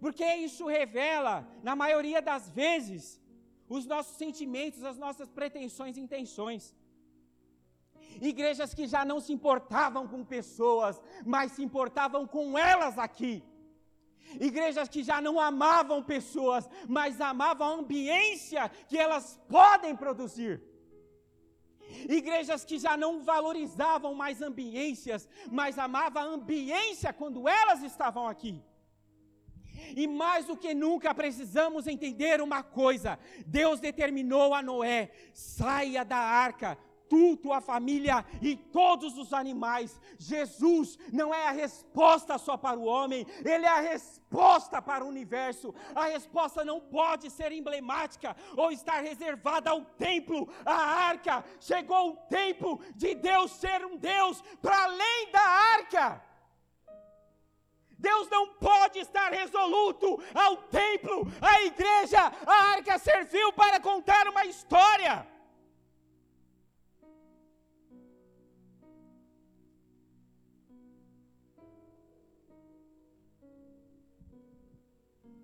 [0.01, 3.21] porque isso revela, na maioria das vezes,
[3.69, 6.75] os nossos sentimentos, as nossas pretensões e intenções.
[8.21, 13.43] Igrejas que já não se importavam com pessoas, mas se importavam com elas aqui.
[14.41, 20.63] Igrejas que já não amavam pessoas, mas amavam a ambiência que elas podem produzir.
[22.09, 28.63] Igrejas que já não valorizavam mais ambiências, mas amavam a ambiência quando elas estavam aqui.
[29.97, 36.17] E mais do que nunca precisamos entender uma coisa: Deus determinou a Noé: saia da
[36.17, 40.01] arca, tu, tua família e todos os animais.
[40.19, 45.09] Jesus não é a resposta só para o homem, ele é a resposta para o
[45.09, 45.75] universo.
[45.95, 51.45] A resposta não pode ser emblemática ou estar reservada ao templo, à arca.
[51.61, 56.28] Chegou o tempo de Deus ser um Deus para além da arca.
[57.99, 62.21] Deus não pode estar resoluto ao templo, à igreja.
[62.47, 65.27] A arca serviu para contar uma história.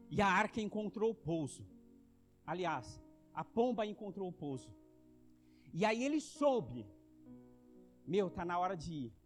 [0.09, 1.67] E a arca encontrou o pouso.
[2.47, 3.03] Aliás,
[3.35, 4.73] a pomba encontrou o pouso.
[5.73, 6.87] E aí ele soube:
[8.07, 9.24] Meu, está na hora de ir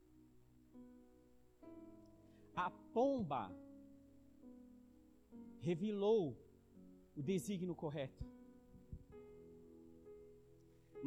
[2.66, 3.42] a pomba
[5.60, 6.36] revelou
[7.14, 8.24] o desígnio correto.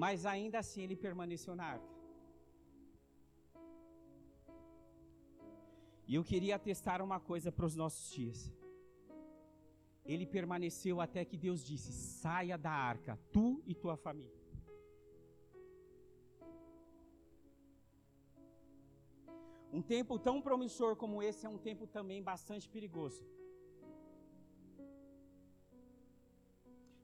[0.03, 1.91] Mas ainda assim ele permaneceu na arca.
[6.07, 8.39] E eu queria atestar uma coisa para os nossos dias.
[10.05, 14.40] Ele permaneceu até que Deus disse: saia da arca, tu e tua família.
[19.77, 23.23] Um tempo tão promissor como esse é um tempo também bastante perigoso.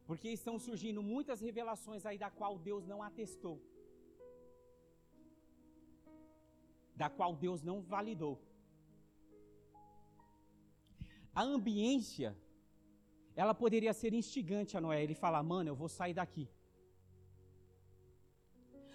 [0.08, 3.56] Porque estão surgindo muitas revelações aí da qual Deus não atestou.
[7.02, 8.36] Da qual Deus não validou.
[11.40, 12.30] A ambiência,
[13.36, 15.04] ela poderia ser instigante a Noé.
[15.04, 16.46] Ele fala, mano, eu vou sair daqui.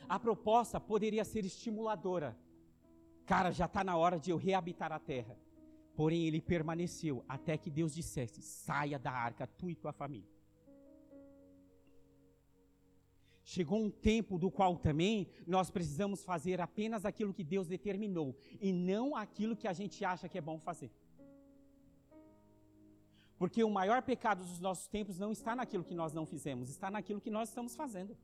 [0.08, 2.30] A proposta poderia ser estimuladora.
[3.32, 5.34] Cara, já está na hora de eu reabitar a terra.
[5.96, 10.28] Porém, ele permaneceu até que Deus dissesse: saia da arca, tu e tua família.
[13.42, 18.70] Chegou um tempo do qual também nós precisamos fazer apenas aquilo que Deus determinou e
[18.70, 20.90] não aquilo que a gente acha que é bom fazer.
[23.38, 26.90] Porque o maior pecado dos nossos tempos não está naquilo que nós não fizemos, está
[26.90, 28.14] naquilo que nós estamos fazendo.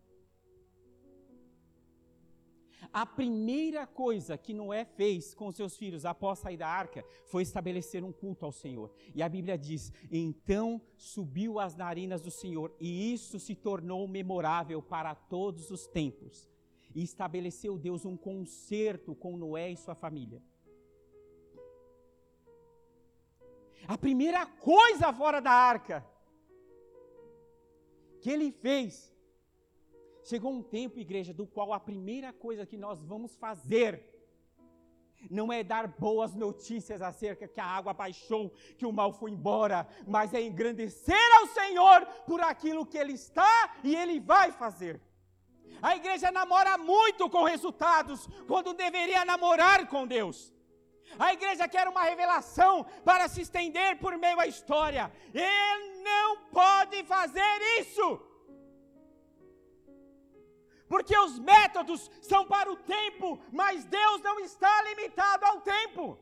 [2.92, 8.04] A primeira coisa que Noé fez com seus filhos após sair da arca foi estabelecer
[8.04, 8.92] um culto ao Senhor.
[9.14, 14.80] E a Bíblia diz: então subiu as narinas do Senhor, e isso se tornou memorável
[14.80, 16.48] para todos os tempos.
[16.94, 20.42] E estabeleceu Deus um concerto com Noé e sua família.
[23.86, 26.06] A primeira coisa fora da arca
[28.20, 29.14] que ele fez
[30.28, 34.04] Chegou um tempo, igreja, do qual a primeira coisa que nós vamos fazer
[35.30, 39.88] não é dar boas notícias acerca que a água baixou, que o mal foi embora,
[40.06, 45.00] mas é engrandecer ao Senhor por aquilo que Ele está e Ele vai fazer.
[45.80, 50.52] A igreja namora muito com resultados, quando deveria namorar com Deus.
[51.18, 55.10] A igreja quer uma revelação para se estender por meio à história.
[55.32, 58.27] Ele não pode fazer isso
[60.88, 66.18] porque os métodos são para o tempo, mas Deus não está limitado ao tempo.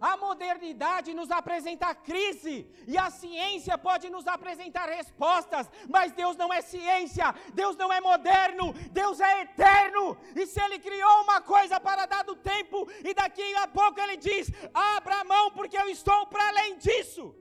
[0.00, 6.52] A modernidade nos apresenta crise e a ciência pode nos apresentar respostas, mas Deus não
[6.52, 10.16] é ciência, Deus não é moderno, Deus é eterno.
[10.36, 14.50] E se Ele criou uma coisa para dado tempo e daqui a pouco Ele diz:
[14.74, 17.34] abra a mão porque eu estou para além disso.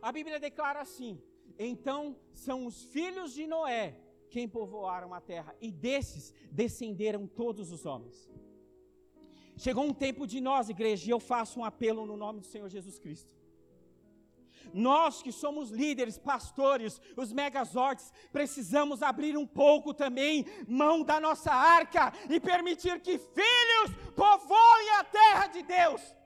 [0.00, 1.20] A Bíblia declara assim:
[1.58, 3.96] Então são os filhos de Noé
[4.30, 8.30] quem povoaram a terra, e desses descenderam todos os homens.
[9.56, 12.68] Chegou um tempo de nós, igreja, e eu faço um apelo no nome do Senhor
[12.68, 13.36] Jesus Cristo.
[14.72, 21.50] Nós que somos líderes, pastores, os megazortes, precisamos abrir um pouco também mão da nossa
[21.50, 26.17] arca e permitir que filhos povoem a terra de Deus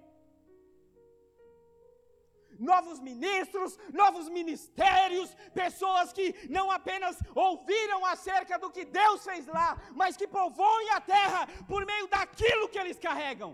[2.71, 9.77] novos ministros, novos ministérios, pessoas que não apenas ouviram acerca do que Deus fez lá,
[10.01, 13.53] mas que povoem a terra por meio daquilo que eles carregam.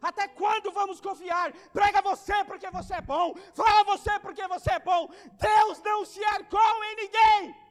[0.00, 1.52] Até quando vamos confiar?
[1.72, 5.08] Prega você porque você é bom, fala você porque você é bom.
[5.50, 7.63] Deus não se arcou em ninguém.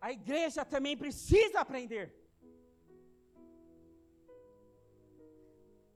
[0.00, 2.14] A igreja também precisa aprender.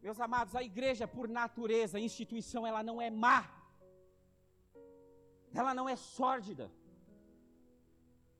[0.02, 3.38] Meus amados, a igreja, por natureza, instituição, ela não é má.
[5.54, 6.70] Ela não é sórdida.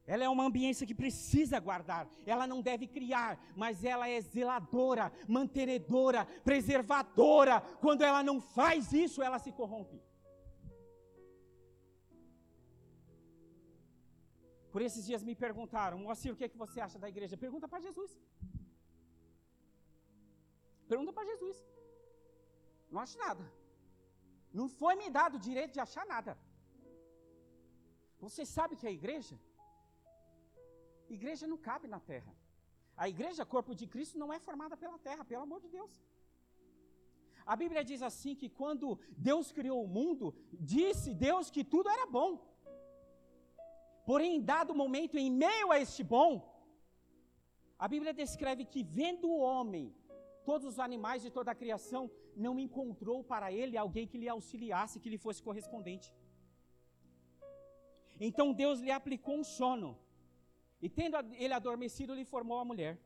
[0.04, 2.08] Ela é uma ambiência que precisa guardar.
[2.26, 7.60] Ela não deve criar, mas ela é zeladora, mantenedora, preservadora.
[7.80, 10.02] Quando ela não faz isso, ela se corrompe.
[14.72, 17.42] Por esses dias me perguntaram, Moacir, o que, é que você acha da igreja?
[17.46, 18.12] Pergunta para Jesus.
[20.92, 21.58] Pergunta para Jesus.
[22.92, 23.44] Não acho nada.
[24.58, 26.32] Não foi me dado o direito de achar nada.
[28.24, 29.36] Você sabe que a igreja?
[31.18, 32.32] Igreja não cabe na terra.
[33.02, 35.92] A igreja, corpo de Cristo, não é formada pela terra, pelo amor de Deus.
[37.44, 38.98] A Bíblia diz assim que quando
[39.28, 40.34] Deus criou o mundo,
[40.74, 42.30] disse Deus que tudo era bom.
[44.04, 46.30] Porém, em dado momento, em meio a este bom,
[47.78, 49.94] a Bíblia descreve que, vendo o homem,
[50.44, 55.00] todos os animais de toda a criação, não encontrou para ele alguém que lhe auxiliasse,
[55.00, 56.12] que lhe fosse correspondente.
[58.20, 59.98] Então Deus lhe aplicou um sono,
[60.80, 62.98] e tendo ele adormecido, lhe formou a mulher.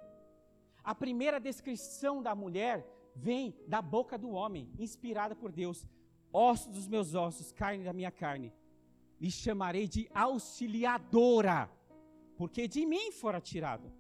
[0.83, 5.87] A primeira descrição da mulher vem da boca do homem, inspirada por Deus:
[6.33, 8.53] ossos dos meus ossos, carne da minha carne
[9.21, 11.71] lhe chamarei de auxiliadora,
[12.37, 13.93] porque de mim fora tirado.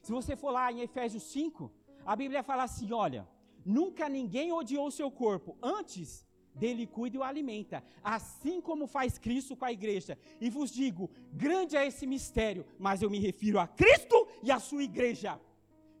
[0.00, 1.70] Se você for lá em Efésios 5,
[2.04, 3.26] a Bíblia fala assim: olha,
[3.64, 9.56] nunca ninguém odiou seu corpo, antes dele cuida e o alimenta, assim como faz Cristo
[9.56, 10.18] com a igreja.
[10.40, 14.60] E vos digo: grande é esse mistério, mas eu me refiro a Cristo e a
[14.60, 15.40] sua igreja.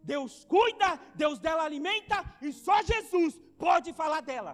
[0.02, 4.52] Deus cuida, Deus dela alimenta, e só Jesus pode falar dela.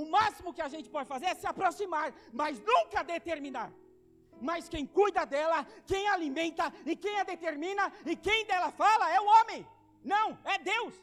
[0.00, 2.08] O máximo que a gente pode fazer é se aproximar,
[2.40, 3.68] mas nunca determinar.
[4.48, 5.58] Mas quem cuida dela,
[5.90, 9.60] quem alimenta e quem a determina e quem dela fala é o homem.
[10.12, 10.94] Não, é Deus.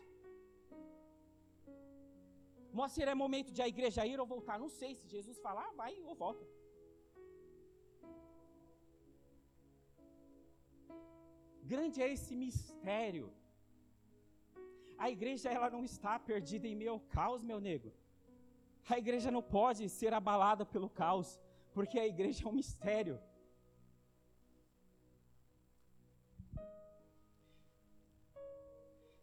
[2.78, 4.60] Moacir, é momento de a igreja ir ou voltar?
[4.66, 6.46] Não sei, se Jesus falar, vai ou volta.
[11.74, 13.28] Grande é esse mistério.
[15.06, 17.92] A igreja ela não está perdida em ao caos, meu nego.
[18.90, 21.40] A igreja não pode ser abalada pelo caos,
[21.74, 23.20] porque a igreja é um mistério.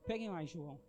[0.06, 0.80] Peguem mais, João.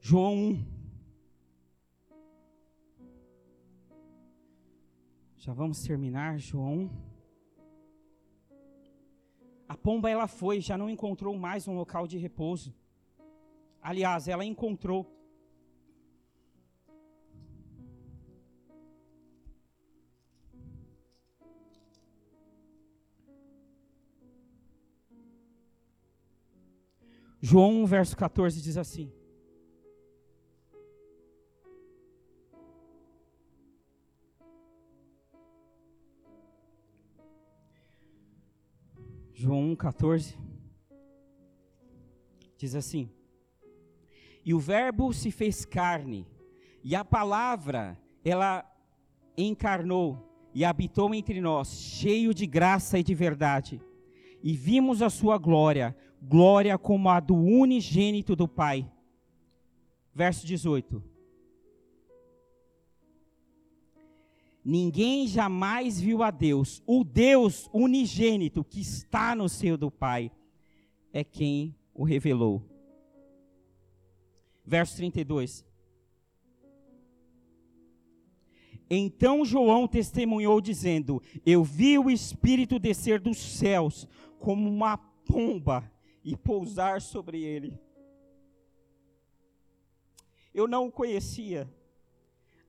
[0.00, 0.82] João 1.
[5.36, 7.12] Já vamos terminar, João 1.
[9.68, 12.74] A pomba ela foi, já não encontrou mais um local de repouso.
[13.82, 15.10] Aliás, ela encontrou.
[27.40, 29.12] João 1, verso 14 diz assim:
[39.34, 40.38] João 1, 14
[42.56, 43.10] diz assim:
[44.44, 46.26] e o Verbo se fez carne,
[46.82, 48.64] e a palavra, ela
[49.36, 53.80] encarnou e habitou entre nós, cheio de graça e de verdade.
[54.42, 58.90] E vimos a sua glória, glória como a do unigênito do Pai.
[60.12, 61.02] Verso 18.
[64.64, 66.82] Ninguém jamais viu a Deus.
[66.84, 70.30] O Deus unigênito que está no seio do Pai
[71.12, 72.71] é quem o revelou
[74.64, 75.64] verso 32.
[78.94, 84.06] Então João testemunhou, dizendo: Eu vi o Espírito descer dos céus
[84.38, 85.90] como uma pomba
[86.22, 87.78] e pousar sobre ele.
[90.52, 91.72] Eu não o conhecia.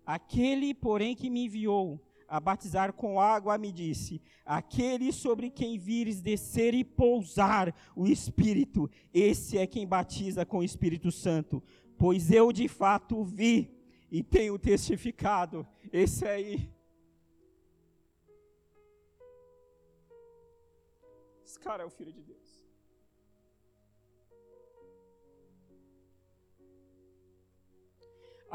[0.05, 6.21] Aquele, porém, que me enviou a batizar com água, me disse: Aquele sobre quem vires
[6.21, 11.61] descer e pousar o Espírito, esse é quem batiza com o Espírito Santo.
[11.97, 13.73] Pois eu de fato vi
[14.11, 15.67] e tenho testificado.
[15.91, 16.71] Esse aí.
[21.45, 22.63] Esse cara é o Filho de Deus.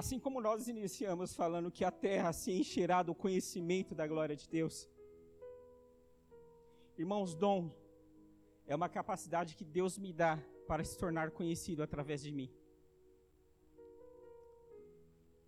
[0.01, 4.49] Assim como nós iniciamos falando que a terra se encherá do conhecimento da glória de
[4.49, 4.89] Deus.
[6.97, 7.73] Irmãos, dom
[8.65, 12.49] é uma capacidade que Deus me dá para se tornar conhecido através de mim.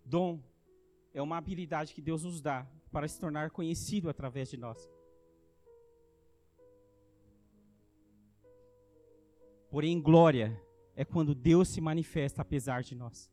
[0.05, 0.41] Dom
[1.13, 4.89] é uma habilidade que Deus nos dá para se tornar conhecido através de nós.
[9.69, 10.61] Porém, glória
[10.95, 13.31] é quando Deus se manifesta apesar de nós.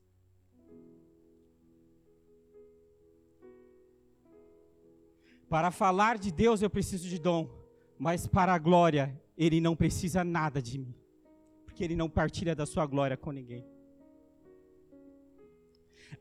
[5.48, 7.48] Para falar de Deus eu preciso de dom,
[7.98, 10.94] mas para a glória ele não precisa nada de mim,
[11.64, 13.66] porque ele não partilha da sua glória com ninguém.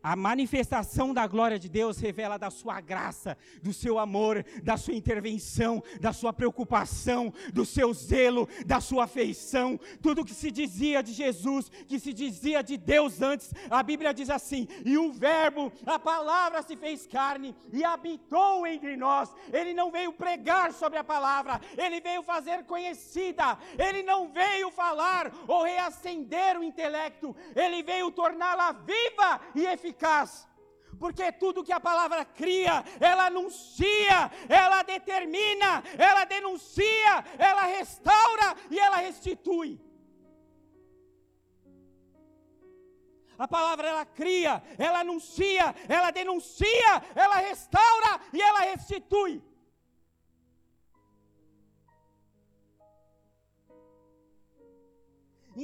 [0.01, 4.93] A manifestação da glória de Deus revela da sua graça, do seu amor, da sua
[4.93, 9.79] intervenção, da sua preocupação, do seu zelo, da sua afeição.
[10.01, 14.29] Tudo que se dizia de Jesus, que se dizia de Deus antes, a Bíblia diz
[14.29, 19.33] assim: e o Verbo, a palavra se fez carne e habitou entre nós.
[19.51, 25.31] Ele não veio pregar sobre a palavra, ele veio fazer conhecida, ele não veio falar
[25.47, 30.29] ou reacender o intelecto, ele veio torná-la viva e eficaz.
[31.01, 34.19] Porque tudo que a palavra cria, ela anuncia,
[34.49, 39.71] ela determina, ela denuncia, ela restaura e ela restitui.
[43.37, 46.91] A palavra ela cria, ela anuncia, ela denuncia,
[47.23, 49.33] ela restaura e ela restitui.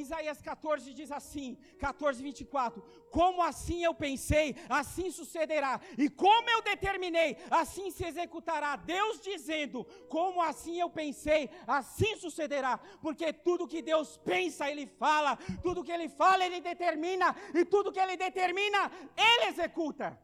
[0.02, 2.82] Isaías 14 diz assim, 14, 24:
[3.12, 8.76] Como assim eu pensei, assim sucederá, e como eu determinei, assim se executará.
[8.76, 15.38] Deus dizendo: Como assim eu pensei, assim sucederá, porque tudo que Deus pensa, Ele fala,
[15.62, 20.20] tudo que Ele fala, Ele determina, e tudo que Ele determina, Ele executa.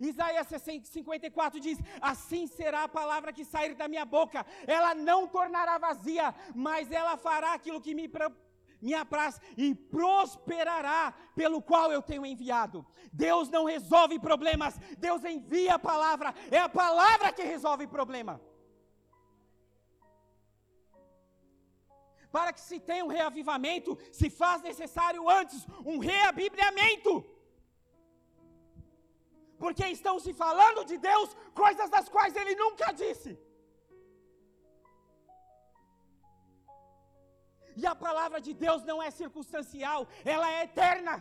[0.00, 5.78] Isaías 54 diz: Assim será a palavra que sair da minha boca, ela não tornará
[5.78, 8.10] vazia, mas ela fará aquilo que me,
[8.80, 12.86] me apraz e prosperará pelo qual eu tenho enviado.
[13.12, 18.40] Deus não resolve problemas, Deus envia a palavra, é a palavra que resolve problema.
[22.30, 27.24] Para que se tenha um reavivamento, se faz necessário antes um reabibliamento
[29.64, 31.28] porque estão se falando de Deus
[31.62, 33.30] coisas das quais ele nunca disse.
[37.80, 40.00] E a palavra de Deus não é circunstancial,
[40.34, 41.14] ela é eterna.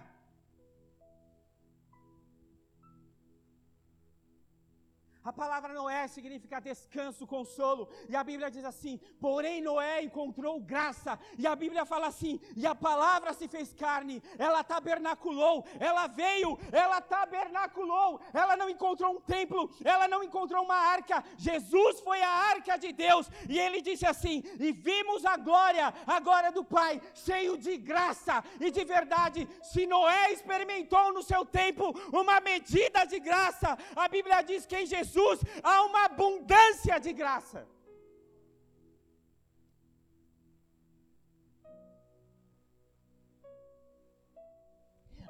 [5.24, 7.88] A palavra Noé significa descanso, consolo.
[8.10, 11.18] E a Bíblia diz assim: porém Noé encontrou graça.
[11.38, 16.60] E a Bíblia fala assim: e a palavra se fez carne, ela tabernaculou, ela veio,
[16.72, 18.20] ela tabernaculou.
[18.34, 21.24] Ela não encontrou um templo, ela não encontrou uma arca.
[21.38, 23.30] Jesus foi a arca de Deus.
[23.48, 28.44] E ele disse assim: e vimos a glória, a glória do Pai, cheio de graça
[28.60, 29.48] e de verdade.
[29.62, 34.86] Se Noé experimentou no seu tempo uma medida de graça, a Bíblia diz que em
[34.86, 35.40] Jesus Jesus
[35.72, 37.62] há uma abundância de graça.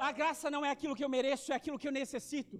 [0.07, 2.57] A graça não é aquilo que eu mereço, é aquilo que eu necessito.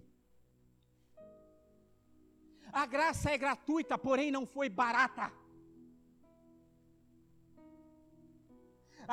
[2.82, 5.26] A graça é gratuita, porém não foi barata.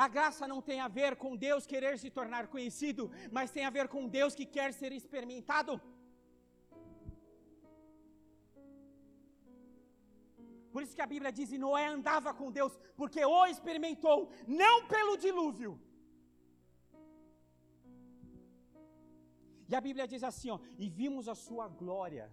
[0.03, 3.69] A graça não tem a ver com Deus querer se tornar conhecido, mas tem a
[3.77, 5.73] ver com Deus que quer ser experimentado.
[10.73, 14.19] Por isso que a Bíblia diz: e Noé andava com Deus, porque o experimentou,
[14.63, 15.71] não pelo dilúvio.
[19.69, 22.25] E a Bíblia diz assim: ó, e vimos a sua glória.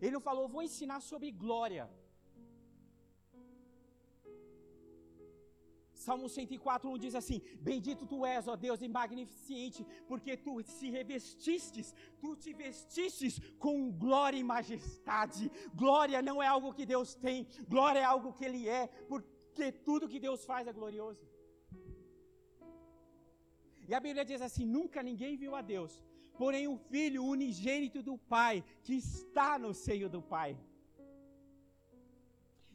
[0.00, 1.84] Ele não falou, vou ensinar sobre glória.
[6.04, 7.38] Salmo 104, 1 diz assim:
[7.68, 13.34] Bendito tu és, ó Deus, e magnificente, porque tu se revestistes, tu te vestistes
[13.64, 13.74] com
[14.04, 15.50] glória e majestade.
[15.82, 20.08] Glória não é algo que Deus tem, glória é algo que Ele é, porque tudo
[20.08, 21.28] que Deus faz é glorioso.
[23.86, 26.02] E a Bíblia diz assim: Nunca ninguém viu a Deus,
[26.38, 30.58] porém o Filho unigênito do Pai, que está no seio do Pai.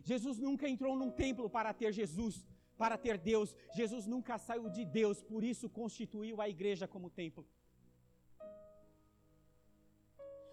[0.04, 2.46] Jesus nunca entrou num templo para ter Jesus
[2.78, 3.56] para ter Deus.
[3.74, 7.46] Jesus nunca saiu de Deus, por isso constituiu a igreja como templo.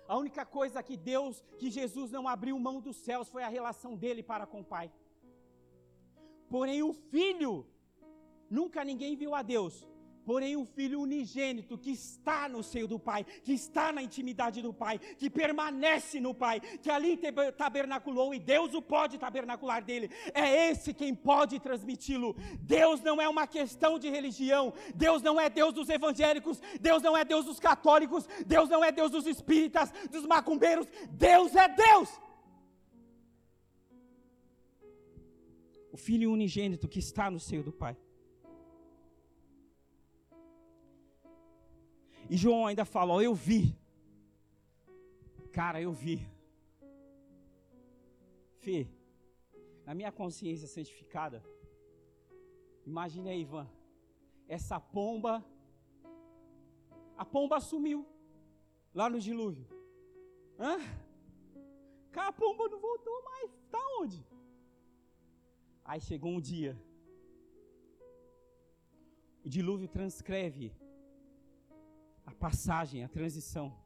[0.06, 3.96] A única coisa que Deus, que Jesus não abriu mão dos céus foi a relação
[3.96, 4.92] dele para com o Pai.
[6.50, 7.66] Porém, o Filho,
[8.50, 9.88] nunca ninguém viu a Deus,
[10.24, 14.72] Porém, o Filho unigênito que está no seio do Pai, que está na intimidade do
[14.72, 17.18] Pai, que permanece no Pai, que ali
[17.56, 22.36] tabernaculou e Deus o pode tabernacular dele, é esse quem pode transmiti-lo.
[22.60, 27.16] Deus não é uma questão de religião, Deus não é Deus dos evangélicos, Deus não
[27.16, 32.08] é Deus dos católicos, Deus não é Deus dos espíritas, dos macumbeiros, Deus é Deus.
[35.92, 37.96] O Filho unigênito que está no seio do Pai.
[42.28, 43.76] E João ainda fala: Ó, eu vi.
[45.52, 46.26] Cara, eu vi.
[48.58, 48.88] Fê,
[49.84, 51.44] na minha consciência santificada,
[52.86, 53.68] imagine aí, Ivan,
[54.48, 55.44] essa pomba,
[57.16, 58.06] a pomba sumiu
[58.94, 59.66] lá no dilúvio.
[60.58, 60.78] Hã?
[62.12, 64.24] Cara, a pomba não voltou mais, tá onde?
[65.84, 66.80] Aí chegou um dia,
[69.44, 70.72] o dilúvio transcreve
[72.26, 73.76] a passagem, a transição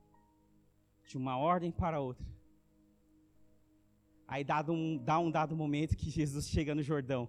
[1.07, 2.27] de uma ordem para outra.
[4.29, 7.29] Aí dá um, dá um dado momento que Jesus chega no Jordão.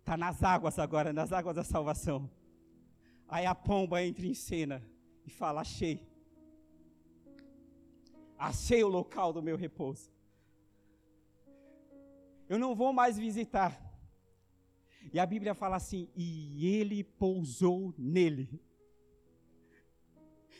[0.00, 2.30] Está nas águas agora, nas águas da salvação.
[3.28, 4.82] Aí a pomba entra em cena
[5.26, 6.06] e fala: Achei.
[8.38, 10.10] Achei o local do meu repouso.
[12.48, 13.82] Eu não vou mais visitar.
[15.12, 18.60] E a Bíblia fala assim: E ele pousou nele.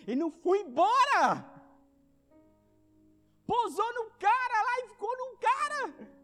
[0.07, 1.45] Ele não foi embora.
[3.47, 6.17] Pousou no cara lá e ficou num cara.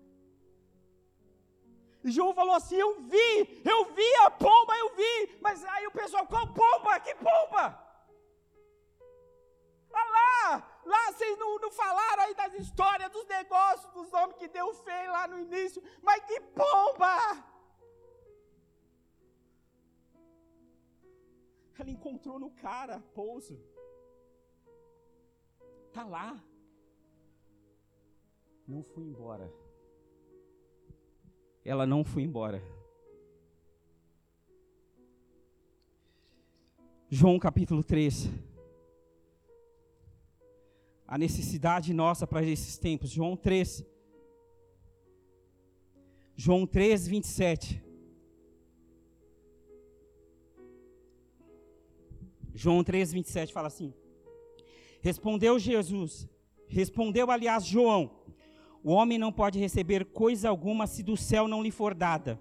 [2.05, 5.39] E João falou assim: Eu vi, eu vi a pomba, eu vi.
[5.41, 7.01] Mas aí o pessoal, qual pomba?
[7.01, 7.65] Que pomba?
[9.95, 14.49] Olha lá, lá vocês não, não falaram aí das histórias, dos negócios, dos homens que
[14.49, 15.83] deu feio lá no início.
[16.03, 17.17] Mas que pomba!
[21.79, 23.72] Ela encontrou no cara pouso.
[25.93, 26.43] Está lá.
[28.67, 29.53] Não fui embora.
[31.63, 32.63] Ela não foi embora.
[37.11, 38.31] João capítulo 3.
[41.07, 43.11] A necessidade nossa para esses tempos.
[43.11, 43.85] João 3.
[46.35, 47.85] João 3, 27.
[52.55, 53.93] João 3, 27 fala assim:
[55.03, 56.29] Respondeu Jesus,
[56.69, 58.13] respondeu aliás João:
[58.85, 62.41] O homem não pode receber coisa alguma se do céu não lhe for dada.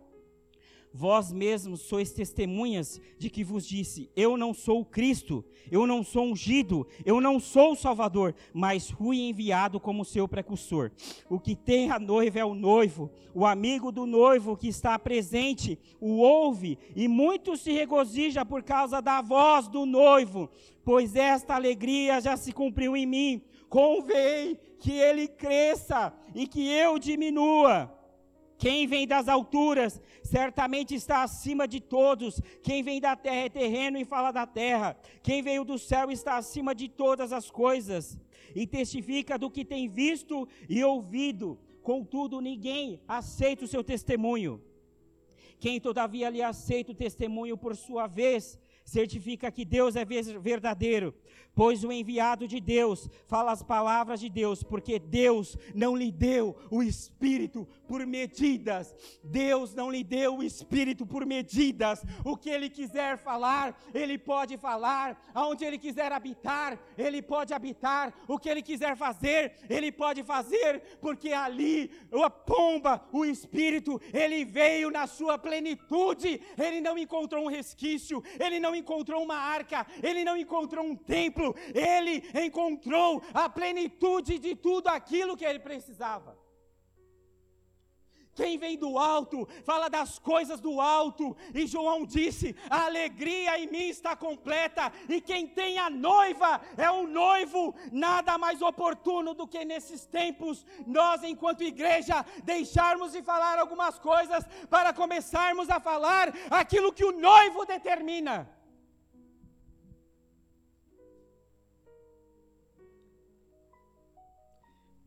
[0.94, 6.04] Vós mesmos sois testemunhas de que vos disse: Eu não sou o Cristo, eu não
[6.04, 10.92] sou ungido, eu não sou o Salvador, mas fui enviado como seu precursor.
[11.30, 15.80] O que tem a noiva é o noivo, o amigo do noivo que está presente
[16.00, 20.50] o ouve, e muito se regozija por causa da voz do noivo,
[20.84, 23.42] pois esta alegria já se cumpriu em mim.
[23.70, 28.01] Convém que ele cresça e que eu diminua.
[28.62, 32.40] Quem vem das alturas certamente está acima de todos.
[32.62, 34.96] Quem vem da terra é terreno e fala da terra.
[35.24, 38.20] Quem veio do céu está acima de todas as coisas
[38.54, 41.58] e testifica do que tem visto e ouvido.
[41.82, 44.62] Contudo, ninguém aceita o seu testemunho.
[45.60, 51.14] Quem todavia lhe aceita o testemunho por sua vez, certifica que Deus é verdadeiro,
[51.54, 56.56] pois o enviado de Deus fala as palavras de Deus, porque Deus não lhe deu
[56.70, 58.96] o espírito por medidas.
[59.24, 62.04] Deus não lhe deu o espírito por medidas.
[62.24, 65.22] O que ele quiser falar, ele pode falar.
[65.34, 68.14] Aonde ele quiser habitar, ele pode habitar.
[68.28, 74.46] O que ele quiser fazer, ele pode fazer, porque ali a pomba, o espírito, ele
[74.46, 76.42] veio na sua plenitude.
[76.58, 81.22] Ele não encontrou um resquício, ele não encontrou uma arca, ele não encontrou um templo
[81.32, 86.40] templo, ele encontrou a plenitude de tudo aquilo que ele precisava.
[88.34, 91.36] Quem vem do alto fala das coisas do alto.
[91.54, 94.92] E João disse: a alegria em mim está completa.
[95.10, 97.76] E quem tem a noiva é o noivo.
[97.92, 104.46] Nada mais oportuno do que nesses tempos, nós, enquanto igreja, deixarmos de falar algumas coisas
[104.70, 108.61] para começarmos a falar aquilo que o noivo determina.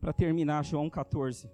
[0.05, 1.49] Para terminar, João 14.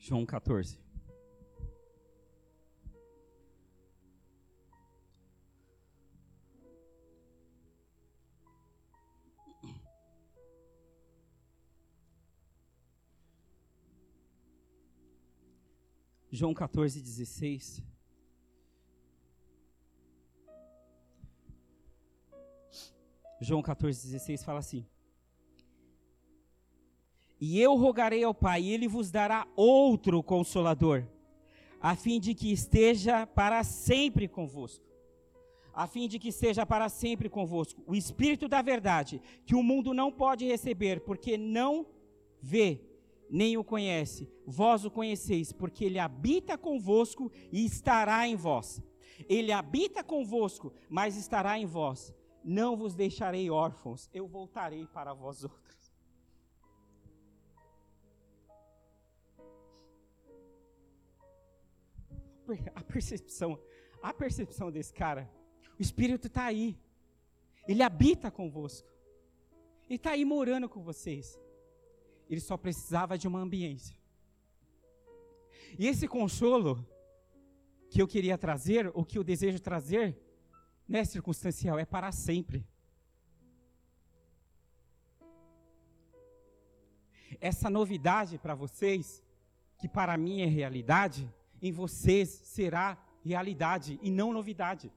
[0.00, 0.80] João 14.
[16.32, 17.95] João 14, 16.
[23.40, 24.86] João 14, 16 fala assim:
[27.40, 31.04] e eu rogarei ao Pai, e ele vos dará outro consolador,
[31.80, 34.84] a fim de que esteja para sempre convosco.
[35.74, 37.82] A fim de que esteja para sempre convosco.
[37.86, 41.84] O Espírito da Verdade, que o mundo não pode receber, porque não
[42.40, 42.80] vê,
[43.28, 44.26] nem o conhece.
[44.46, 48.80] Vós o conheceis, porque ele habita convosco e estará em vós.
[49.28, 52.14] Ele habita convosco, mas estará em vós.
[52.48, 55.90] Não vos deixarei órfãos, eu voltarei para vós outros.
[62.76, 63.58] a percepção,
[64.00, 65.28] a percepção desse cara,
[65.76, 66.78] o Espírito está aí.
[67.66, 68.88] Ele habita convosco.
[69.88, 71.36] Ele está aí morando com vocês.
[72.30, 73.96] Ele só precisava de uma ambiência.
[75.76, 76.86] E esse consolo
[77.90, 80.16] que eu queria trazer, ou que eu desejo trazer,
[80.88, 82.66] não é circunstancial, é para sempre.
[87.40, 89.22] Essa novidade para vocês,
[89.78, 91.28] que para mim é realidade,
[91.60, 94.92] em vocês será realidade e não novidade.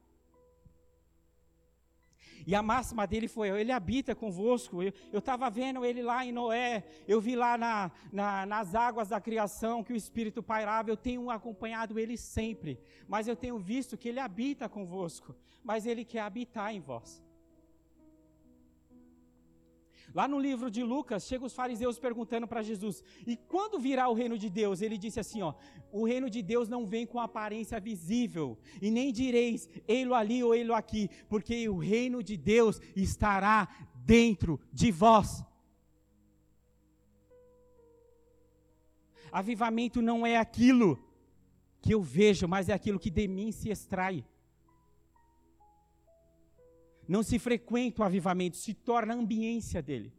[2.45, 4.81] E a máxima dele foi: Ele habita convosco.
[4.81, 9.19] Eu estava vendo ele lá em Noé, eu vi lá na, na, nas águas da
[9.19, 10.89] criação que o Espírito pairava.
[10.89, 16.05] Eu tenho acompanhado ele sempre, mas eu tenho visto que ele habita convosco, mas ele
[16.05, 17.21] quer habitar em vós.
[20.13, 24.13] Lá no livro de Lucas, chega os fariseus perguntando para Jesus: "E quando virá o
[24.13, 25.53] reino de Deus?" Ele disse assim, ó:
[25.91, 30.55] "O reino de Deus não vem com aparência visível, e nem direis: ei-lo ali ou
[30.55, 33.67] ei-lo aqui, porque o reino de Deus estará
[34.05, 35.43] dentro de vós."
[39.31, 40.97] Avivamento não é aquilo
[41.81, 44.25] que eu vejo, mas é aquilo que de mim se extrai
[47.09, 50.13] não se frequenta o avivamento, se torna a ambiência dele.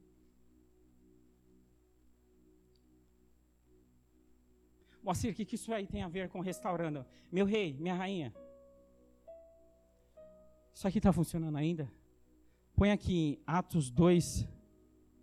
[5.01, 7.07] Moacir, o que, isso aí tem a ver com restaurando?
[7.31, 8.35] Meu rei, minha rainha.
[10.75, 11.89] Isso aqui está funcionando ainda?
[12.75, 14.49] Põe aqui Atos 2,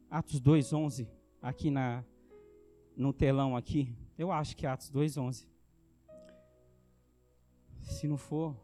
[0.09, 1.09] Atos 2, 11,
[1.41, 2.01] aqui na,
[2.95, 3.93] no telão aqui.
[4.18, 5.45] Eu acho que é Atos 2, 11.
[7.82, 8.55] Se não for,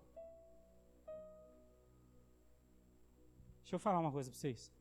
[3.74, 4.72] Deixa eu falar uma coisa para vocês.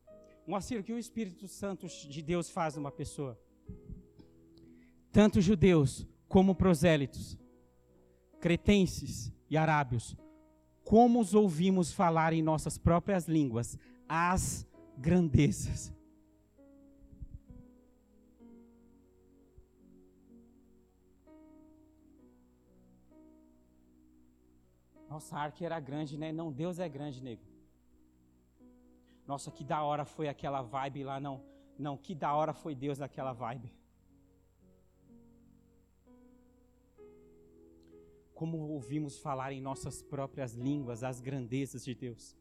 [0.45, 3.35] Moacir, o que o Espírito Santo de Deus faz numa pessoa?
[5.11, 7.35] Tanto judeus como prosélitos,
[8.39, 10.15] cretenses e arábios,
[10.83, 14.63] como os ouvimos falar em nossas próprias línguas as
[14.95, 15.91] grandezas.
[25.09, 26.31] Nossa, a arca era grande, né?
[26.31, 27.52] Não, Deus é grande, nego.
[29.25, 31.43] Nossa, que da hora foi aquela vibe lá, não.
[31.77, 33.73] Não, que da hora foi Deus naquela vibe.
[38.33, 42.35] Como ouvimos falar em nossas próprias línguas as grandezas de Deus.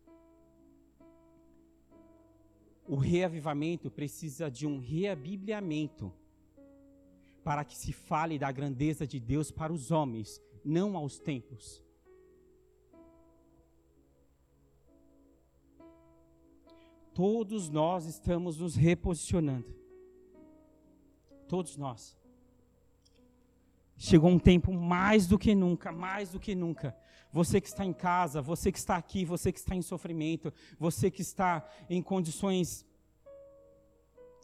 [2.86, 6.12] O reavivamento precisa de um reabibliamento
[7.44, 11.82] para que se fale da grandeza de Deus para os homens, não aos tempos.
[17.14, 19.74] Todos nós estamos nos reposicionando.
[21.46, 22.16] Todos nós.
[23.96, 26.96] Chegou um tempo mais do que nunca, mais do que nunca.
[27.30, 31.10] Você que está em casa, você que está aqui, você que está em sofrimento, você
[31.10, 32.84] que está em condições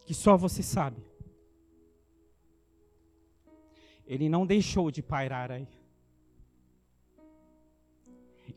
[0.06, 1.02] que só você sabe.
[4.06, 5.68] Ele não deixou de pairar aí.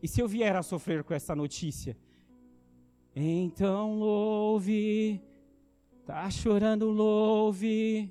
[0.02, 1.96] E se eu vier a sofrer com essa notícia,
[3.14, 5.20] Então louve,
[6.06, 8.10] tá chorando, louve,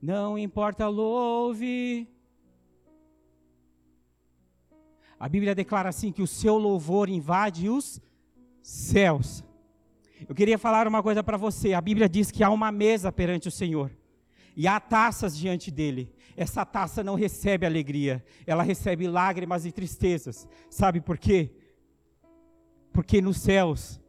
[0.00, 2.06] não importa, louve.
[5.18, 7.98] A Bíblia declara assim que o seu louvor invade os
[8.60, 9.42] céus.
[10.28, 11.72] Eu queria falar uma coisa para você.
[11.72, 13.90] A Bíblia diz que há uma mesa perante o Senhor
[14.54, 16.12] e há taças diante dele.
[16.36, 20.46] Essa taça não recebe alegria, ela recebe lágrimas e tristezas.
[20.68, 21.50] Sabe por quê?
[22.92, 24.00] Porque nos céus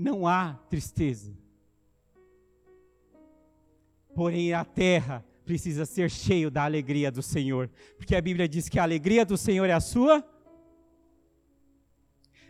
[0.00, 1.36] não há tristeza.
[4.14, 8.78] Porém, a terra precisa ser cheio da alegria do Senhor, porque a Bíblia diz que
[8.78, 10.24] a alegria do Senhor é a sua.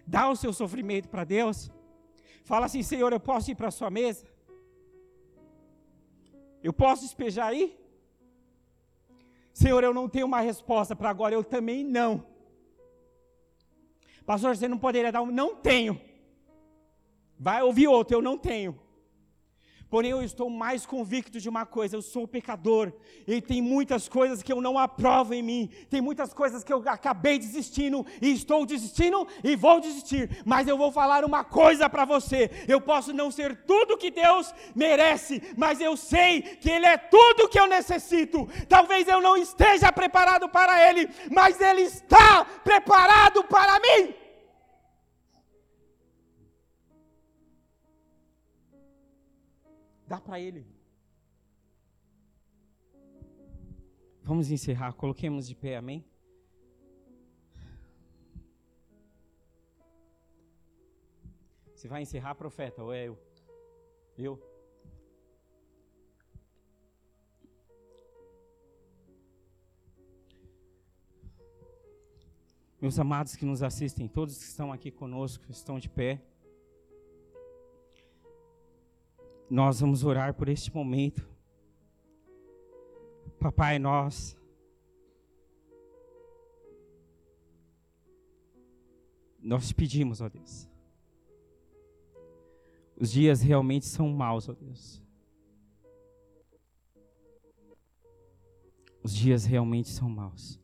[0.06, 1.70] Dá o seu sofrimento para Deus.
[2.44, 4.24] Fala assim, Senhor, eu posso ir para a sua mesa?
[6.62, 7.76] Eu posso despejar aí?
[9.52, 12.24] Senhor, eu não tenho uma resposta para agora, eu também não.
[14.24, 15.30] Pastor, você não poderia dar um.
[15.30, 16.00] Não tenho.
[17.42, 18.78] Vai ouvir outro, eu não tenho.
[19.88, 22.92] Porém, eu estou mais convicto de uma coisa: eu sou pecador,
[23.26, 26.82] e tem muitas coisas que eu não aprovo em mim, tem muitas coisas que eu
[26.86, 30.42] acabei desistindo, e estou desistindo e vou desistir.
[30.44, 34.54] Mas eu vou falar uma coisa para você: eu posso não ser tudo que Deus
[34.74, 38.46] merece, mas eu sei que Ele é tudo que eu necessito.
[38.68, 44.19] Talvez eu não esteja preparado para Ele, mas Ele está preparado para mim.
[50.10, 50.66] Dá para Ele.
[54.24, 56.04] Vamos encerrar, coloquemos de pé, amém?
[61.72, 63.16] Você vai encerrar, profeta, ou é eu?
[64.18, 64.42] Eu?
[72.80, 76.20] Meus amados que nos assistem, todos que estão aqui conosco, estão de pé.
[79.50, 81.28] Nós vamos orar por este momento.
[83.40, 84.36] Papai, nós
[89.42, 90.68] nós te pedimos, ó Deus.
[92.96, 95.02] Os dias realmente são maus, ó Deus.
[99.02, 100.60] Os dias realmente são maus.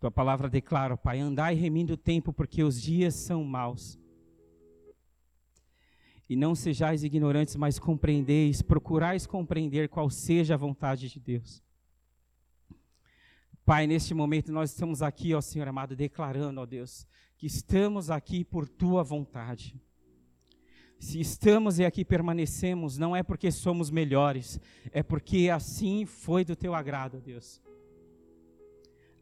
[0.00, 3.98] Tua palavra declara, Pai, andai remindo o tempo, porque os dias são maus.
[6.28, 11.62] E não sejais ignorantes, mas compreendeis, procurais compreender qual seja a vontade de Deus.
[13.64, 17.06] Pai, neste momento nós estamos aqui, ó Senhor amado, declarando, ó Deus,
[17.36, 19.78] que estamos aqui por tua vontade.
[20.98, 24.58] Se estamos e aqui permanecemos, não é porque somos melhores,
[24.90, 27.60] é porque assim foi do teu agrado, Deus.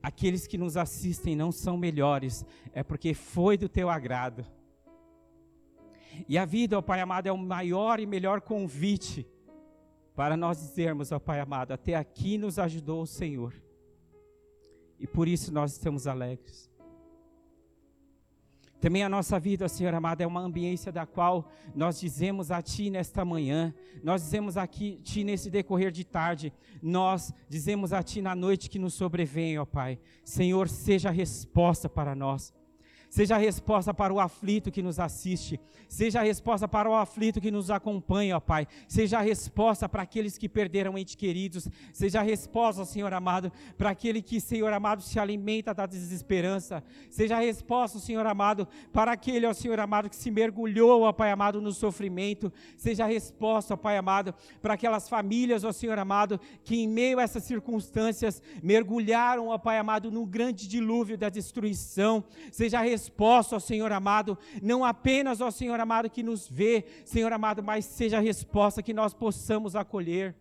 [0.02, 4.46] Aqueles que nos assistem não são melhores, é porque foi do teu agrado.
[6.28, 9.26] E a vida, ó Pai amado, é o maior e melhor convite
[10.14, 13.54] para nós dizermos, ó Pai amado, até aqui nos ajudou o Senhor.
[14.98, 16.70] E por isso nós estamos alegres.
[18.80, 22.90] Também a nossa vida, Senhor amado, é uma ambiência da qual nós dizemos a Ti
[22.90, 26.52] nesta manhã, nós dizemos a Ti nesse decorrer de tarde,
[26.82, 29.98] nós dizemos a Ti na noite que nos sobrevém, ó Pai.
[30.22, 32.52] Senhor, seja a resposta para nós.
[33.08, 35.60] Seja a resposta para o aflito que nos assiste.
[35.88, 38.66] Seja a resposta para o aflito que nos acompanha, ó Pai.
[38.88, 41.68] Seja a resposta para aqueles que perderam entes queridos.
[41.92, 46.82] Seja a resposta, Senhor amado, para aquele que, Senhor amado, se alimenta da desesperança.
[47.10, 51.30] Seja a resposta, Senhor amado, para aquele, ó Senhor amado, que se mergulhou, ó Pai
[51.30, 52.52] amado, no sofrimento.
[52.76, 57.18] Seja a resposta, ó Pai amado, para aquelas famílias, ó Senhor amado, que em meio
[57.18, 62.24] a essas circunstâncias mergulharam, ó Pai amado, no grande dilúvio da destruição.
[62.50, 67.30] Seja a resposta, ó Senhor amado, não apenas, ó Senhor amado, que nos vê, Senhor
[67.32, 70.34] amado, mas seja a resposta que nós possamos acolher.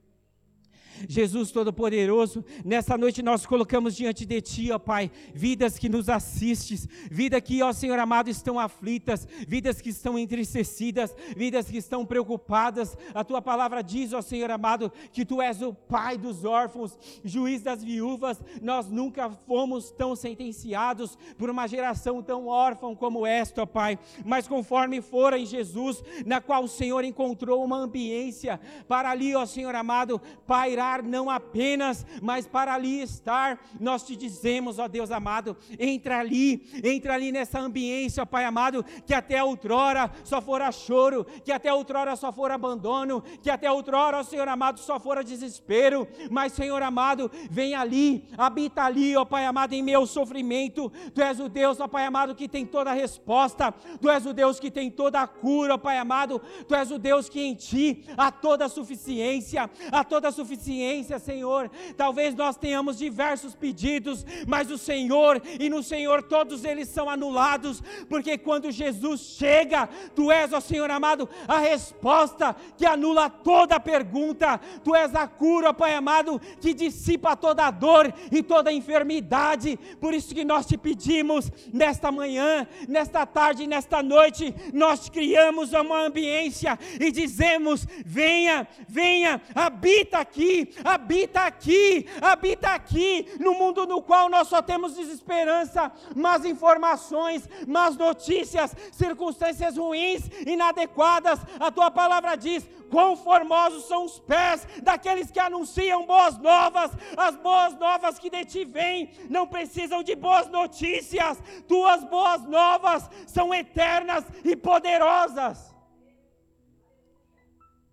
[1.08, 6.88] Jesus Todo-Poderoso, nessa noite nós colocamos diante de Ti, ó Pai, vidas que nos assistes,
[7.10, 12.98] vidas que, ó Senhor amado, estão aflitas, vidas que estão entristecidas, vidas que estão preocupadas.
[13.14, 17.62] A Tua palavra diz, ó Senhor amado, que Tu és o Pai dos órfãos, juiz
[17.62, 18.42] das viúvas.
[18.62, 24.48] Nós nunca fomos tão sentenciados por uma geração tão órfã como esta, ó Pai, mas
[24.48, 29.74] conforme fora em Jesus, na qual o Senhor encontrou uma ambiência para ali, ó Senhor
[29.76, 33.60] amado, pairar lugar não apenas, mas para ali estar.
[33.80, 38.86] Nós te dizemos, ó Deus amado, entra ali, entra ali nessa ambiência, ó Pai amado,
[39.06, 44.20] que até outrora só fora choro, que até outrora só fora abandono, que até outrora,
[44.20, 49.46] ó Senhor amado, só fora desespero, mas Senhor amado, vem ali, habita ali, ó Pai
[49.46, 50.92] amado, em meu sofrimento.
[51.14, 54.34] Tu és o Deus, ó Pai amado, que tem toda a resposta, Tu és o
[54.34, 57.56] Deus que tem toda a cura, ó Pai amado, Tu és o Deus que em
[57.56, 60.75] Ti há toda a suficiência, há toda a suficiência,
[61.20, 61.70] Senhor.
[61.96, 67.82] Talvez nós tenhamos diversos pedidos, mas o Senhor e no Senhor todos eles são anulados,
[68.10, 74.60] porque quando Jesus chega, Tu és, ó Senhor amado, a resposta que anula toda pergunta,
[74.84, 79.78] Tu és a cura, Pai amado, que dissipa toda dor e toda enfermidade.
[80.00, 86.06] Por isso que nós te pedimos nesta manhã, nesta tarde, nesta noite, nós criamos uma
[86.06, 94.30] ambiência e dizemos: venha, venha, habita aqui, habita aqui, habita aqui, no mundo no qual
[94.30, 101.40] nós só temos desesperança, más informações, más notícias, circunstâncias ruins, inadequadas.
[101.60, 107.36] A tua palavra diz: quão formosos são os pés daqueles que anunciam boas novas, as
[107.36, 113.54] boas novas que de ti vêm, não precisam de boas notícias, tuas boas novas são
[113.54, 115.76] eternas e poderosas.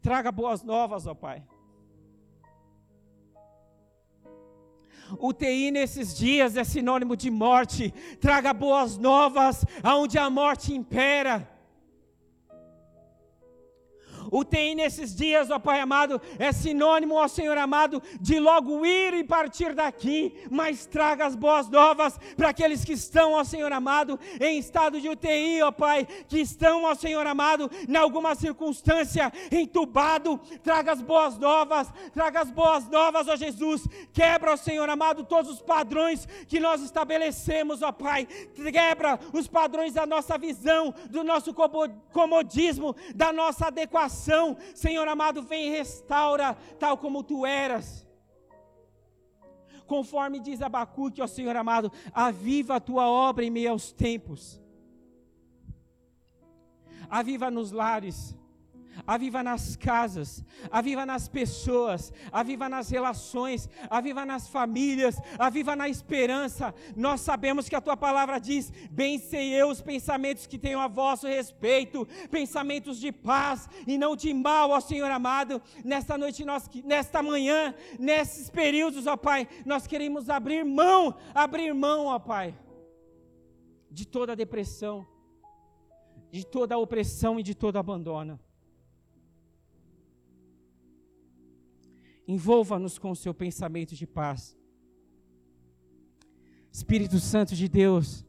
[0.01, 1.43] Traga boas novas, ó Pai.
[5.21, 7.93] UTI nesses dias é sinônimo de morte.
[8.21, 11.52] Traga boas novas aonde a morte impera.
[14.33, 19.13] O TI nesses dias, ó Pai amado, é sinônimo, ó Senhor amado, de logo ir
[19.13, 24.19] e partir daqui, mas traga as boas novas para aqueles que estão, ó Senhor amado,
[24.41, 30.41] em estado de UTI, ó Pai, que estão, ó Senhor amado, em alguma circunstância entubado,
[30.65, 35.51] traga as boas novas, traga as boas novas, ó Jesus, quebra, ó Senhor amado, todos
[35.51, 38.27] os padrões que nós estabelecemos, ó Pai,
[38.73, 41.53] quebra os padrões da nossa visão, do nosso
[42.11, 44.22] comodismo, da nossa adequação
[44.74, 48.07] Senhor amado, vem e restaura tal como tu eras.
[49.86, 54.61] Conforme diz Abacuque, ó Senhor amado, aviva a tua obra em meio aos tempos.
[57.11, 58.35] Aviva nos lares
[59.06, 66.74] aviva nas casas, aviva nas pessoas, aviva nas relações, aviva nas famílias, aviva na esperança.
[66.97, 70.89] Nós sabemos que a tua palavra diz: Bem sei eu os pensamentos que tenho a
[70.89, 75.60] vosso respeito, pensamentos de paz e não de mal, ó Senhor amado.
[75.85, 82.06] Nesta noite, nós, nesta manhã, nesses períodos, ó Pai, nós queremos abrir mão, abrir mão,
[82.06, 82.55] ó Pai,
[83.90, 85.06] de toda depressão,
[86.31, 88.40] de toda opressão e de todo abandono.
[92.27, 94.57] Envolva-nos com o seu pensamento de paz.
[96.70, 98.24] Espírito Santo de Deus,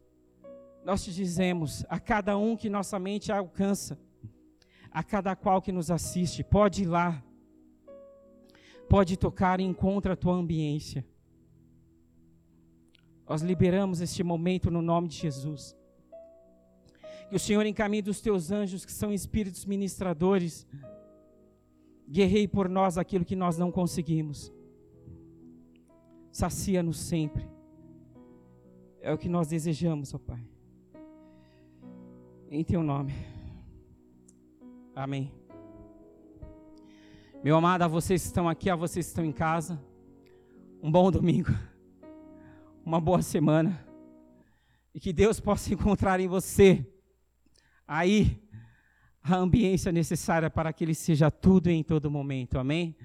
[0.83, 3.97] nós te dizemos a cada um que nossa mente alcança,
[4.91, 7.23] a cada qual que nos assiste, pode ir lá,
[8.89, 11.05] pode tocar e encontra a tua ambiência.
[13.27, 15.75] Nós liberamos este momento no nome de Jesus.
[17.29, 20.67] Que o Senhor encaminhe dos teus anjos, que são espíritos ministradores,
[22.13, 24.53] Guerrei por nós aquilo que nós não conseguimos.
[26.31, 27.49] Sacia-nos sempre.
[29.01, 30.47] É o que nós desejamos, ó Pai.
[32.51, 33.15] Em teu nome.
[34.95, 35.33] Amém.
[37.43, 39.83] Meu amado, a vocês que estão aqui, a vocês que estão em casa,
[40.83, 41.49] um bom domingo,
[42.85, 43.83] uma boa semana,
[44.93, 46.87] e que Deus possa encontrar em você,
[47.87, 48.39] aí,
[49.23, 52.59] a ambiência necessária para que Ele seja tudo em todo momento.
[52.59, 52.95] Amém?